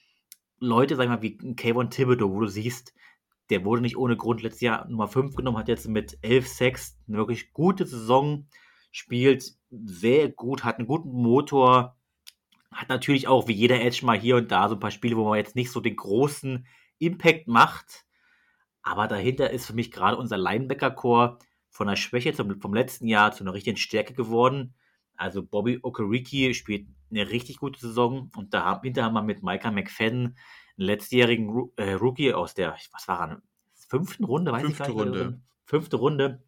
[0.59, 2.95] Leute, sag ich mal, wie Kayvon Thibodeau, wo du siehst,
[3.51, 6.99] der wurde nicht ohne Grund letztes Jahr Nummer 5 genommen, hat jetzt mit 11 Sex
[7.07, 8.49] eine wirklich gute Saison,
[8.91, 11.97] spielt sehr gut, hat einen guten Motor,
[12.71, 15.29] hat natürlich auch wie jeder Edge mal hier und da so ein paar Spiele, wo
[15.29, 16.67] man jetzt nicht so den großen
[16.99, 18.05] Impact macht.
[18.83, 21.39] Aber dahinter ist für mich gerade unser Linebacker-Core
[21.73, 24.75] von der Schwäche zum, vom letzten Jahr zu einer richtigen Stärke geworden.
[25.17, 30.25] Also Bobby Okereke spielt eine richtig gute Saison und dahinter haben wir mit Micah McFadden
[30.27, 30.37] einen
[30.77, 33.43] letztjährigen äh, Rookie aus der, was war er,
[33.89, 35.15] fünften Runde, weiß Fünfte ich gar nicht.
[35.19, 35.43] Runde.
[35.65, 36.43] Fünfte Runde.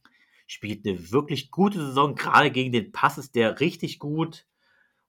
[0.46, 4.46] Spielt eine wirklich gute Saison, gerade gegen den Pass ist der richtig gut.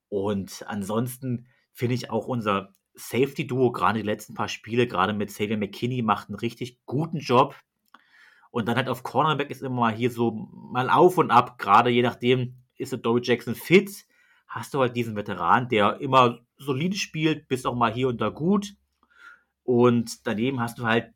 [0.08, 5.58] Und ansonsten finde ich auch unser Safety-Duo, gerade die letzten paar Spiele, gerade mit Xavier
[5.58, 7.56] McKinney, macht einen richtig guten Job.
[8.56, 11.90] Und dann halt auf Cornerback ist immer mal hier so mal auf und ab, gerade
[11.90, 14.06] je nachdem, ist der Dory Jackson fit,
[14.48, 18.30] hast du halt diesen Veteran, der immer solide spielt, bis auch mal hier und da
[18.30, 18.78] gut.
[19.64, 21.14] Und daneben hast du halt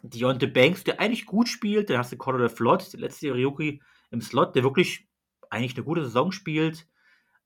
[0.00, 1.90] Deontay Banks, der eigentlich gut spielt.
[1.90, 5.06] Dann hast du Cordell Flott, der letzte Rookie im Slot, der wirklich
[5.50, 6.88] eigentlich eine gute Saison spielt.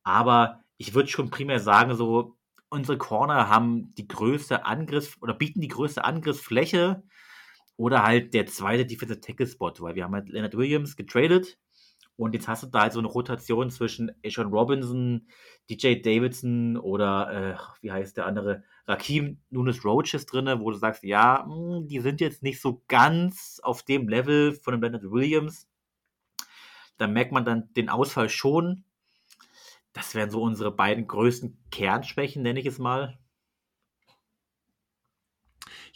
[0.04, 2.36] Aber ich würde schon primär sagen, so
[2.68, 7.02] unsere Corner haben die größte Angriff oder bieten die größte Angriffsfläche
[7.76, 11.58] oder halt der zweite Defensive Tackle Spot, weil wir haben halt Leonard Williams getradet
[12.16, 15.26] und jetzt hast du da halt so eine Rotation zwischen Ashon Robinson,
[15.68, 21.02] DJ Davidson oder äh, wie heißt der andere, Rakim Nunes Roaches drin, wo du sagst,
[21.02, 25.10] ja, mh, hm, die sind jetzt nicht so ganz auf dem Level von dem Leonard
[25.10, 25.68] Williams.
[26.98, 28.84] Da merkt man dann den Ausfall schon.
[29.92, 33.18] Das wären so unsere beiden größten Kernschwächen, nenne ich es mal.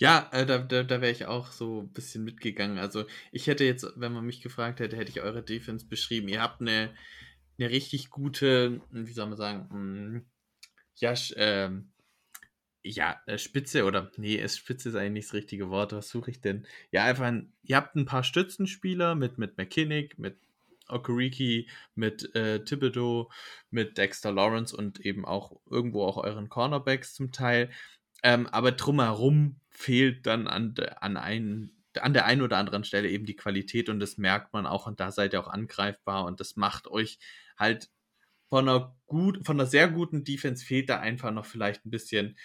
[0.00, 2.78] Ja, äh, da, da, da wäre ich auch so ein bisschen mitgegangen.
[2.78, 6.28] Also ich hätte jetzt, wenn man mich gefragt hätte, hätte ich eure Defense beschrieben.
[6.28, 6.94] Ihr habt eine,
[7.58, 10.26] eine richtig gute, wie soll man sagen, hm,
[10.96, 11.92] ja, ähm,
[12.82, 15.92] ja, äh, Spitze oder nee, Spitze ist eigentlich nicht das richtige Wort.
[15.92, 16.66] Was suche ich denn?
[16.92, 20.38] Ja, einfach, ein, ihr habt ein paar Stützenspieler mit, mit McKinnick, mit
[20.88, 23.30] Okuriki, mit äh, Thibodeau,
[23.70, 27.70] mit Dexter Lawrence und eben auch irgendwo auch euren Cornerbacks zum Teil.
[28.22, 31.70] Ähm, aber drumherum fehlt dann an, an, ein,
[32.00, 34.98] an der einen oder anderen Stelle eben die Qualität und das merkt man auch und
[34.98, 37.20] da seid ihr auch angreifbar und das macht euch
[37.56, 37.88] halt
[38.48, 42.36] von einer gut, von einer sehr guten Defense fehlt da einfach noch vielleicht ein bisschen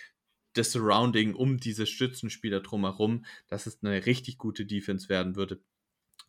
[0.54, 5.60] das Surrounding um diese Stützenspieler drumherum, dass es eine richtig gute Defense werden würde.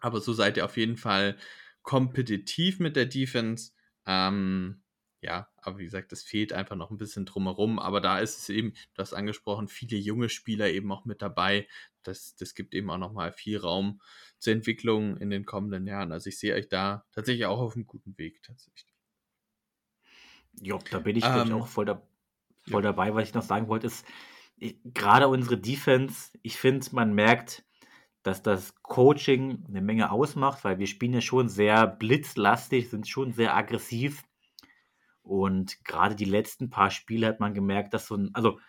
[0.00, 1.36] Aber so seid ihr auf jeden Fall
[1.82, 3.72] kompetitiv mit der Defense.
[4.07, 4.82] Ähm,
[5.20, 7.79] ja, aber wie gesagt, es fehlt einfach noch ein bisschen drumherum.
[7.79, 11.67] Aber da ist es eben, du hast angesprochen, viele junge Spieler eben auch mit dabei.
[12.03, 14.01] Das, das gibt eben auch nochmal viel Raum
[14.39, 16.12] zur Entwicklung in den kommenden Jahren.
[16.12, 18.95] Also ich sehe euch da tatsächlich auch auf einem guten Weg tatsächlich.
[20.61, 22.07] Ja, da bin ich ähm, auch voll, da,
[22.69, 22.93] voll ja.
[22.93, 23.15] dabei.
[23.15, 24.07] Was ich noch sagen wollte, ist,
[24.85, 27.65] gerade unsere Defense, ich finde, man merkt,
[28.23, 33.33] dass das Coaching eine Menge ausmacht, weil wir spielen ja schon sehr blitzlastig, sind schon
[33.33, 34.25] sehr aggressiv.
[35.25, 38.61] Und gerade die letzten paar Spiele hat man gemerkt, dass so ein, also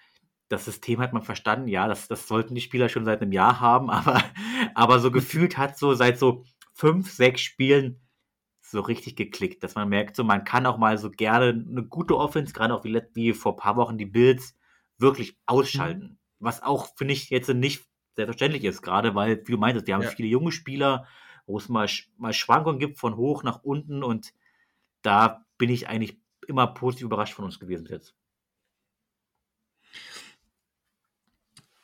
[0.48, 3.60] das System hat man verstanden, ja, das, das sollten die Spieler schon seit einem Jahr
[3.60, 4.24] haben, aber,
[4.74, 8.00] aber so gefühlt hat so seit so fünf, sechs Spielen
[8.62, 12.18] so richtig geklickt, dass man merkt, so man kann auch mal so gerne eine gute
[12.18, 14.56] Offense, gerade auch wie, wie vor ein paar Wochen die Bills,
[14.98, 16.04] wirklich ausschalten.
[16.04, 16.18] Mhm.
[16.40, 17.86] Was auch, finde ich, jetzt nicht
[18.16, 20.10] selbstverständlich ist, gerade weil, wie du meintest, wir haben ja.
[20.10, 21.06] viele junge Spieler,
[21.46, 21.88] wo es mal,
[22.18, 24.34] mal Schwankungen gibt von hoch nach unten und
[25.02, 28.16] da bin ich eigentlich immer positiv überrascht von uns gewesen jetzt.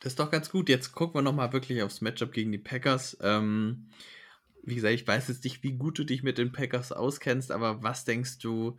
[0.00, 0.68] Das ist doch ganz gut.
[0.68, 3.16] Jetzt gucken wir nochmal wirklich aufs Matchup gegen die Packers.
[3.20, 3.90] Ähm,
[4.64, 7.82] wie gesagt, ich weiß jetzt nicht, wie gut du dich mit den Packers auskennst, aber
[7.82, 8.78] was denkst du,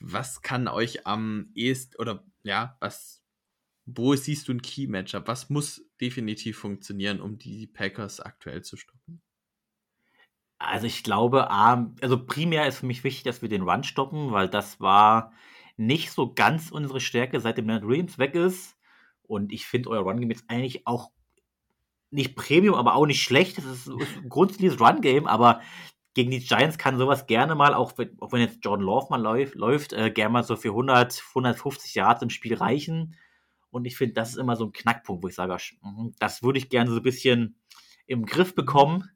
[0.00, 3.20] was kann euch am ehesten oder ja, was
[3.96, 5.26] wo siehst du ein Key-Matchup?
[5.26, 9.20] Was muss definitiv funktionieren, um die Packers aktuell zu stoppen?
[10.60, 14.46] Also ich glaube, also primär ist für mich wichtig, dass wir den Run stoppen, weil
[14.46, 15.32] das war
[15.78, 18.76] nicht so ganz unsere Stärke, seitdem Leonard Williams weg ist.
[19.22, 21.12] Und ich finde euer Run-Game jetzt eigentlich auch
[22.10, 23.56] nicht Premium, aber auch nicht schlecht.
[23.56, 25.62] Das ist ein grundsätzliches Run-Game, aber
[26.12, 29.22] gegen die Giants kann sowas gerne mal, auch wenn, auch wenn jetzt Jordan Love mal
[29.22, 33.16] läuft, läuft äh, gerne mal so für 100, 150 Yards im Spiel reichen.
[33.70, 36.58] Und ich finde, das ist immer so ein Knackpunkt, wo ich sage, mhm, das würde
[36.58, 37.56] ich gerne so ein bisschen
[38.06, 39.08] im Griff bekommen.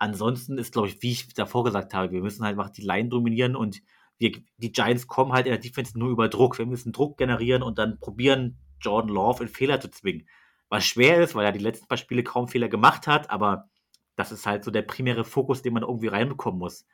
[0.00, 3.10] Ansonsten ist, glaube ich, wie ich davor gesagt habe, wir müssen halt einfach die Line
[3.10, 3.82] dominieren und
[4.16, 6.58] wir, die Giants kommen halt in der Defense nur über Druck.
[6.58, 10.26] Wir müssen Druck generieren und dann probieren, Jordan Love in Fehler zu zwingen.
[10.70, 13.68] Was schwer ist, weil er die letzten paar Spiele kaum Fehler gemacht hat, aber
[14.16, 16.86] das ist halt so der primäre Fokus, den man irgendwie reinbekommen muss.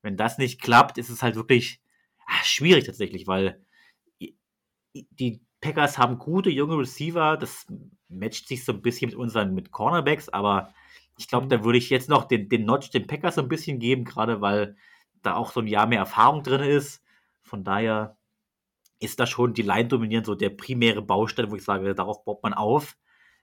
[0.00, 1.82] Wenn das nicht klappt, ist es halt wirklich
[2.26, 3.62] ach, schwierig tatsächlich, weil
[4.94, 7.36] die Packers haben gute junge Receiver.
[7.36, 7.66] Das
[8.08, 10.72] matcht sich so ein bisschen mit unseren mit Cornerbacks, aber
[11.16, 13.78] ich glaube, da würde ich jetzt noch den, den Notch den Packers so ein bisschen
[13.78, 14.76] geben, gerade weil
[15.22, 17.02] da auch so ein Jahr mehr Erfahrung drin ist.
[17.42, 18.16] Von daher
[19.00, 22.42] ist da schon die Line dominieren so der primäre Baustein, wo ich sage, darauf baut
[22.42, 22.96] man auf.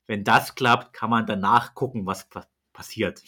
[0.05, 2.28] Wenn das klappt, kann man danach gucken, was
[2.74, 3.24] passiert.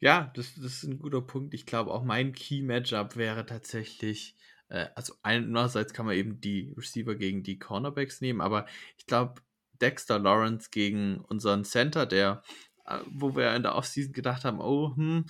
[0.00, 1.54] Ja, das, das ist ein guter Punkt.
[1.54, 4.34] Ich glaube, auch mein Key-Matchup wäre tatsächlich
[4.72, 9.42] äh, also einerseits kann man eben die Receiver gegen die Cornerbacks nehmen, aber ich glaube,
[9.80, 12.42] Dexter Lawrence gegen unseren Center, der,
[12.86, 15.26] äh, wo wir in der Offseason gedacht haben, oh, hm,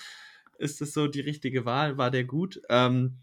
[0.58, 1.98] ist das so die richtige Wahl?
[1.98, 2.60] War der gut?
[2.68, 3.18] Ähm,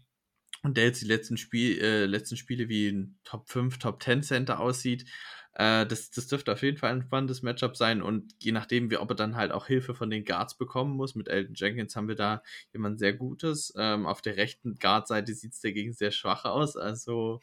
[0.62, 4.22] und der jetzt die letzten, Spiel, äh, letzten Spiele wie ein Top 5, Top 10
[4.22, 5.06] Center aussieht.
[5.54, 8.98] Äh, das, das dürfte auf jeden Fall ein spannendes Matchup sein und je nachdem, wie,
[8.98, 11.14] ob er dann halt auch Hilfe von den Guards bekommen muss.
[11.14, 12.42] Mit Elton Jenkins haben wir da
[12.72, 13.72] jemand sehr Gutes.
[13.76, 16.76] Ähm, auf der rechten Guard-Seite sieht es dagegen sehr schwach aus.
[16.76, 17.40] Also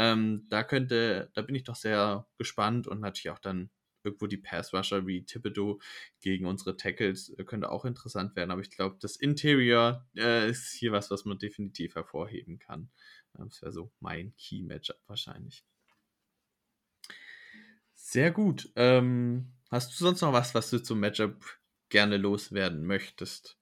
[0.00, 3.68] ähm, da könnte, da bin ich doch sehr gespannt und natürlich auch dann
[4.02, 5.78] irgendwo die Pass-Rusher wie Thibodeau
[6.22, 8.50] gegen unsere Tackles äh, könnte auch interessant werden.
[8.50, 12.90] Aber ich glaube, das Interior äh, ist hier was, was man definitiv hervorheben kann.
[13.34, 15.66] Das wäre so mein Key-Matchup wahrscheinlich.
[17.94, 18.72] Sehr gut.
[18.76, 21.44] Ähm, hast du sonst noch was, was du zum Matchup
[21.90, 23.58] gerne loswerden möchtest?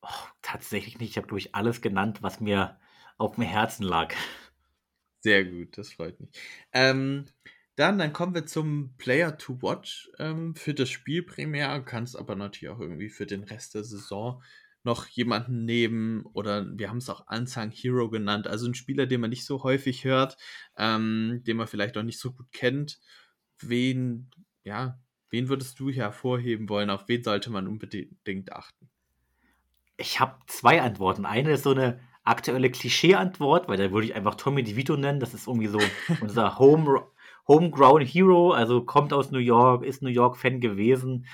[0.00, 1.10] Oh, tatsächlich nicht.
[1.10, 2.80] Ich habe, durch alles genannt, was mir
[3.18, 4.14] auf dem Herzen lag.
[5.20, 6.30] Sehr gut, das freut mich.
[6.72, 7.26] Ähm,
[7.76, 11.80] dann, dann kommen wir zum Player to Watch ähm, für das Spiel primär.
[11.82, 14.42] Kannst aber natürlich auch irgendwie für den Rest der Saison
[14.82, 18.46] noch jemanden nehmen oder wir haben es auch Unsung Hero genannt.
[18.46, 20.38] Also ein Spieler, den man nicht so häufig hört,
[20.78, 23.00] ähm, den man vielleicht auch nicht so gut kennt.
[23.58, 24.30] Wen,
[24.62, 24.98] ja,
[25.28, 26.88] wen würdest du hervorheben wollen?
[26.88, 28.88] Auf wen sollte man unbedingt achten?
[29.98, 31.26] Ich habe zwei Antworten.
[31.26, 35.20] Eine ist so eine aktuelle Klischee-Antwort, weil da würde ich einfach Tommy DeVito nennen.
[35.20, 35.78] Das ist irgendwie so
[36.20, 37.06] unser Home,
[37.46, 41.26] Homegrown Hero, also kommt aus New York, ist New York-Fan gewesen.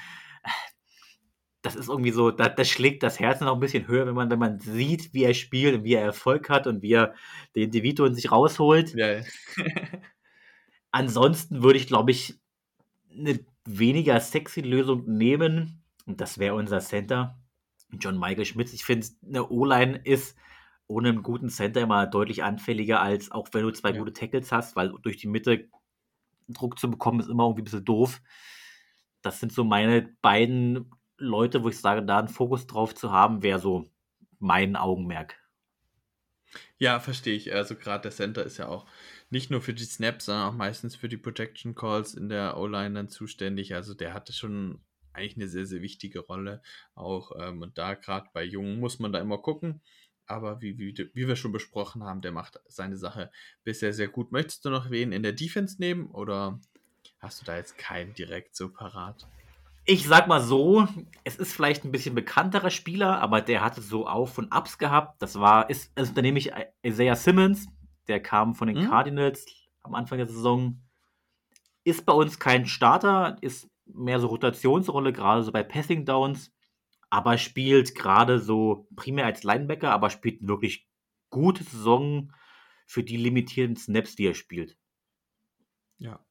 [1.63, 4.31] Das ist irgendwie so, das, das schlägt das Herz noch ein bisschen höher, wenn man,
[4.31, 7.15] wenn man sieht, wie er spielt und wie er Erfolg hat und wie er
[7.55, 8.95] den DeVito in sich rausholt.
[8.95, 9.21] Ja.
[10.91, 12.35] Ansonsten würde ich, glaube ich,
[13.17, 15.85] eine weniger sexy Lösung nehmen.
[16.05, 17.39] Und das wäre unser Center,
[17.93, 18.73] John Michael Schmitz.
[18.73, 20.37] Ich finde, eine O-Line ist
[20.93, 23.99] ohne einen guten Center immer deutlich anfälliger, als auch wenn du zwei ja.
[23.99, 25.69] gute Tackles hast, weil durch die Mitte
[26.49, 28.21] Druck zu bekommen, ist immer irgendwie ein bisschen doof.
[29.23, 33.43] Das sind so meine beiden Leute, wo ich sage, da einen Fokus drauf zu haben,
[33.43, 33.91] wäre so
[34.39, 35.39] mein Augenmerk.
[36.79, 37.55] Ja, verstehe ich.
[37.55, 38.87] Also gerade der Center ist ja auch
[39.31, 42.95] nicht nur für die Snaps, sondern auch meistens für die Protection Calls in der O-Line
[42.95, 43.75] dann zuständig.
[43.75, 44.81] Also der hatte schon
[45.13, 46.63] eigentlich eine sehr, sehr wichtige Rolle
[46.95, 47.33] auch.
[47.39, 49.81] Ähm, und da gerade bei Jungen muss man da immer gucken.
[50.27, 53.31] Aber wie, wie, wie wir schon besprochen haben, der macht seine Sache
[53.65, 54.33] bisher sehr gut.
[54.33, 56.61] Möchtest du noch wen in der Defense nehmen oder
[57.19, 59.27] hast du da jetzt keinen direkt so parat?
[59.85, 60.87] Ich sag mal so,
[61.25, 65.21] es ist vielleicht ein bisschen bekannterer Spieler, aber der hatte so Auf- und Abs gehabt.
[65.21, 66.53] Das war, ist, also da nehme ich
[66.85, 67.67] Isaiah Simmons,
[68.07, 68.89] der kam von den mhm.
[68.89, 69.45] Cardinals
[69.83, 70.81] am Anfang der Saison.
[71.83, 76.53] Ist bei uns kein Starter, ist mehr so Rotationsrolle, gerade so bei Passing Downs
[77.13, 80.89] aber spielt gerade so primär als Linebacker, aber spielt wirklich
[81.29, 82.33] gute Saison
[82.87, 84.79] für die limitierten Snaps, die er spielt.
[85.99, 86.25] Ja.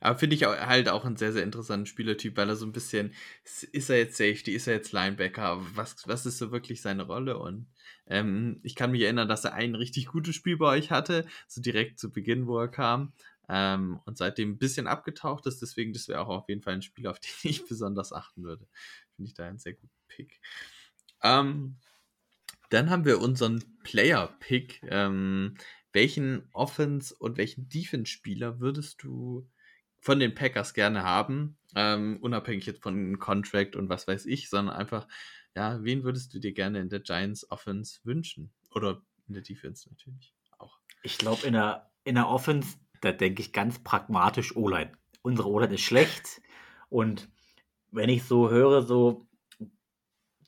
[0.00, 3.14] Aber finde ich halt auch einen sehr, sehr interessanten Spielertyp, weil er so ein bisschen,
[3.44, 7.38] ist er jetzt Safety, ist er jetzt Linebacker, was, was ist so wirklich seine Rolle?
[7.38, 7.68] Und
[8.08, 11.62] ähm, ich kann mich erinnern, dass er ein richtig gutes Spiel bei euch hatte, so
[11.62, 13.12] direkt zu Beginn, wo er kam.
[13.48, 16.82] Ähm, und seitdem ein bisschen abgetaucht ist, deswegen, das wäre auch auf jeden Fall ein
[16.82, 18.66] Spiel, auf den ich besonders achten würde.
[19.22, 20.40] Finde ich da einen sehr guten Pick.
[21.22, 21.76] Ähm,
[22.70, 24.82] dann haben wir unseren Player-Pick.
[24.88, 25.56] Ähm,
[25.92, 29.48] welchen Offense- und welchen Defense-Spieler würdest du
[30.00, 31.56] von den Packers gerne haben?
[31.76, 35.06] Ähm, unabhängig jetzt von Contract und was weiß ich, sondern einfach,
[35.54, 38.52] ja, wen würdest du dir gerne in der Giants Offense wünschen?
[38.74, 40.80] Oder in der Defense natürlich auch.
[41.04, 44.90] Ich glaube, in der, in der Offense, da denke ich ganz pragmatisch O-Line.
[45.22, 46.42] Unsere O-Line ist schlecht
[46.88, 47.28] und
[47.92, 49.28] wenn ich so höre, so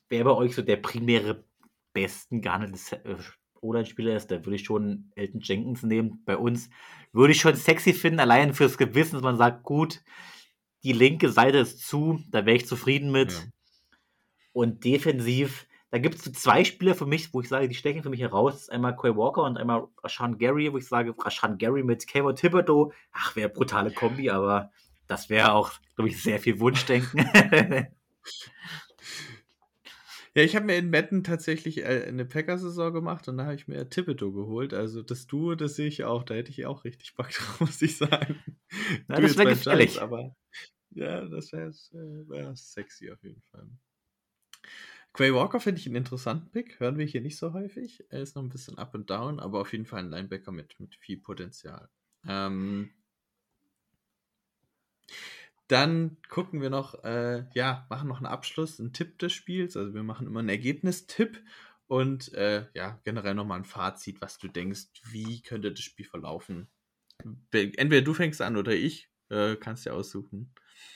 [0.09, 1.45] wer bei euch so der primäre
[1.93, 3.01] besten gehandelte
[3.61, 6.21] O-Line-Spieler ist, da würde ich schon Elton Jenkins nehmen.
[6.25, 6.69] Bei uns
[7.13, 10.03] würde ich schon sexy finden, allein fürs Gewissen, dass man sagt, gut,
[10.83, 13.31] die linke Seite ist zu, da wäre ich zufrieden mit.
[13.31, 13.39] Ja.
[14.53, 18.03] Und defensiv, da gibt es so zwei Spieler für mich, wo ich sage, die stechen
[18.03, 18.69] für mich heraus.
[18.69, 22.91] Einmal Quay Walker und einmal Rashan Gary, wo ich sage, Rashan Gary mit Kevin Thibodeau.
[23.11, 24.71] Ach, wäre brutale Kombi, aber
[25.07, 27.19] das wäre auch, glaube ich, sehr viel Wunschdenken.
[30.35, 33.67] ja, ich habe mir in Metten tatsächlich äh, eine Packer-Saison gemacht und da habe ich
[33.67, 34.73] mir Thibodeau geholt.
[34.73, 36.23] Also das Duo, das sehe ich auch.
[36.23, 38.39] Da hätte ich auch richtig Bock drauf, muss ich sagen.
[39.07, 40.01] Na, das wäre gefährlich.
[40.01, 40.35] aber
[40.91, 41.71] ja, das wäre
[42.29, 43.67] wär sexy auf jeden Fall.
[45.15, 46.79] Quay Walker finde ich einen interessanten Pick.
[46.79, 48.03] Hören wir hier nicht so häufig.
[48.09, 50.77] Er ist noch ein bisschen up and down, aber auf jeden Fall ein Linebacker mit,
[50.79, 51.89] mit viel Potenzial.
[52.27, 52.91] Ähm,
[55.67, 59.75] dann gucken wir noch, äh, ja, machen noch einen Abschluss, einen Tipp des Spiels.
[59.75, 61.43] Also wir machen immer einen Ergebnistipp
[61.87, 66.67] und äh, ja, generell nochmal ein Fazit, was du denkst, wie könnte das Spiel verlaufen.
[67.51, 70.53] Entweder du fängst an oder ich, äh, kannst dir aussuchen.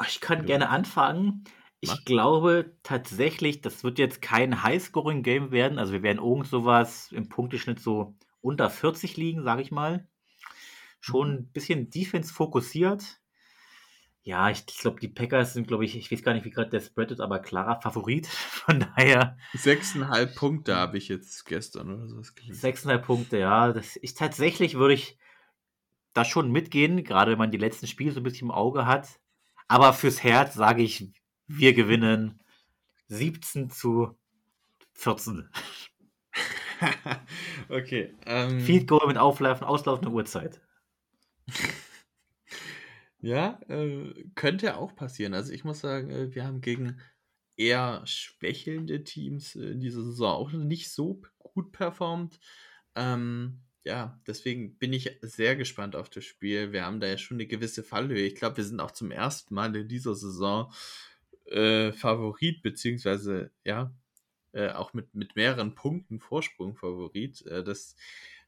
[0.07, 1.45] Ich kann gerne anfangen.
[1.81, 2.05] Ich Mach.
[2.05, 5.79] glaube tatsächlich, das wird jetzt kein Highscoring-Game werden.
[5.79, 10.07] Also wir werden irgend sowas im Punkteschnitt so unter 40 liegen, sage ich mal.
[10.99, 13.18] schon ein bisschen Defense fokussiert.
[14.23, 16.69] Ja, ich, ich glaube, die Packers sind, glaube ich, ich weiß gar nicht, wie gerade
[16.69, 18.27] der Spread ist, aber klarer Favorit.
[18.27, 19.37] Von daher.
[19.53, 22.53] Sechseinhalb Punkte habe ich jetzt gestern oder sowas gelesen.
[22.53, 23.71] Sechseinhalb Punkte, ja.
[23.71, 25.17] Das ist tatsächlich, würde ich
[26.13, 29.07] da schon mitgehen, gerade wenn man die letzten Spiele so ein bisschen im Auge hat.
[29.67, 31.11] Aber fürs Herz sage ich,
[31.47, 32.39] wir gewinnen
[33.07, 34.17] 17 zu
[34.93, 35.49] 14.
[37.69, 38.15] okay.
[38.25, 40.61] Ähm, Feed Goal mit Auflaufen, auslaufender Uhrzeit.
[43.21, 45.33] Ja, äh, könnte auch passieren.
[45.33, 46.99] Also ich muss sagen, äh, wir haben gegen
[47.57, 52.39] eher schwächelnde Teams äh, in dieser Saison auch nicht so gut performt.
[52.95, 56.71] Ähm, ja, deswegen bin ich sehr gespannt auf das Spiel.
[56.71, 58.25] Wir haben da ja schon eine gewisse Fallhöhe.
[58.25, 60.71] Ich glaube, wir sind auch zum ersten Mal in dieser Saison
[61.45, 63.93] äh, Favorit, beziehungsweise ja,
[64.53, 67.45] äh, auch mit, mit mehreren Punkten Vorsprung Favorit.
[67.47, 67.95] Äh, das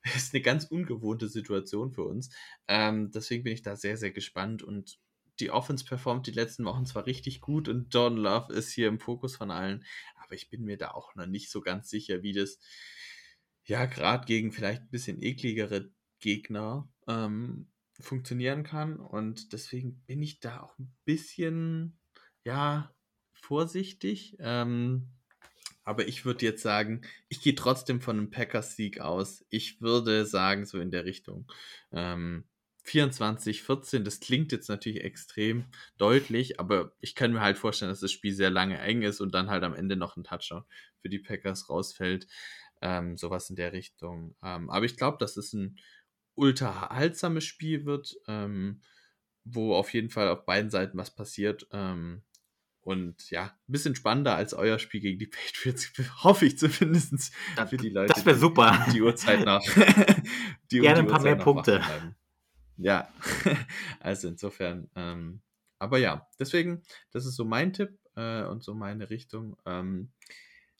[0.15, 2.29] ist eine ganz ungewohnte Situation für uns.
[2.67, 4.99] Ähm, deswegen bin ich da sehr, sehr gespannt und
[5.39, 8.99] die Offense performt die letzten Wochen zwar richtig gut und John Love ist hier im
[8.99, 9.83] Fokus von allen,
[10.23, 12.59] aber ich bin mir da auch noch nicht so ganz sicher, wie das
[13.65, 20.39] ja gerade gegen vielleicht ein bisschen ekligere Gegner ähm, funktionieren kann und deswegen bin ich
[20.39, 21.99] da auch ein bisschen
[22.43, 22.93] ja
[23.33, 24.37] vorsichtig.
[24.39, 25.09] Ähm,
[25.83, 29.45] aber ich würde jetzt sagen, ich gehe trotzdem von einem Packers-Sieg aus.
[29.49, 31.51] Ich würde sagen, so in der Richtung.
[31.91, 32.45] Ähm,
[32.83, 35.65] 24, 14, das klingt jetzt natürlich extrem
[35.97, 39.33] deutlich, aber ich kann mir halt vorstellen, dass das Spiel sehr lange eng ist und
[39.35, 40.63] dann halt am Ende noch ein Touchdown
[40.99, 42.27] für die Packers rausfällt.
[42.81, 44.35] Ähm, sowas in der Richtung.
[44.41, 45.77] Ähm, aber ich glaube, dass es ein
[46.33, 48.81] ultra haltsames Spiel wird, ähm,
[49.43, 51.67] wo auf jeden Fall auf beiden Seiten was passiert.
[51.71, 52.23] Ähm,
[52.81, 55.91] und ja, ein bisschen spannender als euer Spiel gegen die Patriots,
[56.23, 57.31] hoffe ich zumindest
[57.69, 58.13] für die Leute.
[58.13, 58.85] Das wäre super.
[58.91, 59.61] Die Uhrzeit nach.
[60.71, 61.81] die, Gerne ein paar mehr Punkte.
[62.77, 63.07] Ja,
[63.99, 64.89] also insofern.
[64.95, 65.41] Ähm,
[65.77, 69.57] aber ja, deswegen, das ist so mein Tipp äh, und so meine Richtung.
[69.65, 70.11] Ähm,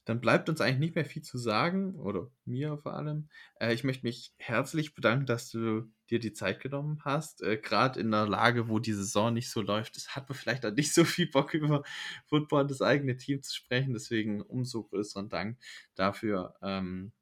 [0.06, 3.30] dann bleibt uns eigentlich nicht mehr viel zu sagen, oder mir vor allem.
[3.60, 7.42] Äh, ich möchte mich herzlich bedanken, dass du dir die Zeit genommen hast.
[7.42, 10.66] Äh, Gerade in einer Lage, wo die Saison nicht so läuft, das hat man vielleicht
[10.66, 11.84] auch nicht so viel Bock über
[12.26, 13.94] Football und das eigene Team zu sprechen.
[13.94, 15.60] Deswegen umso größeren Dank
[15.96, 16.56] dafür.
[16.62, 17.14] Ähm,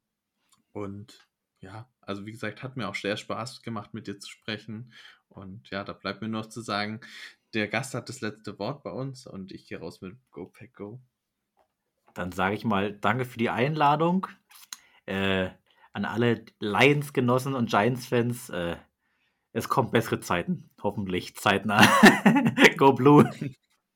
[0.72, 1.28] und
[1.60, 4.92] ja, also wie gesagt, hat mir auch sehr Spaß gemacht, mit dir zu sprechen.
[5.28, 7.00] Und ja, da bleibt mir noch zu sagen,
[7.54, 10.74] der Gast hat das letzte Wort bei uns und ich gehe raus mit Go Pack
[10.74, 11.00] Go.
[12.14, 14.26] Dann sage ich mal danke für die Einladung.
[15.06, 15.50] Äh,
[15.92, 18.50] an alle Lions-Genossen und Giants-Fans.
[18.50, 18.76] Äh,
[19.52, 20.70] es kommen bessere Zeiten.
[20.82, 21.86] Hoffentlich zeitnah.
[22.76, 23.28] Go Blue.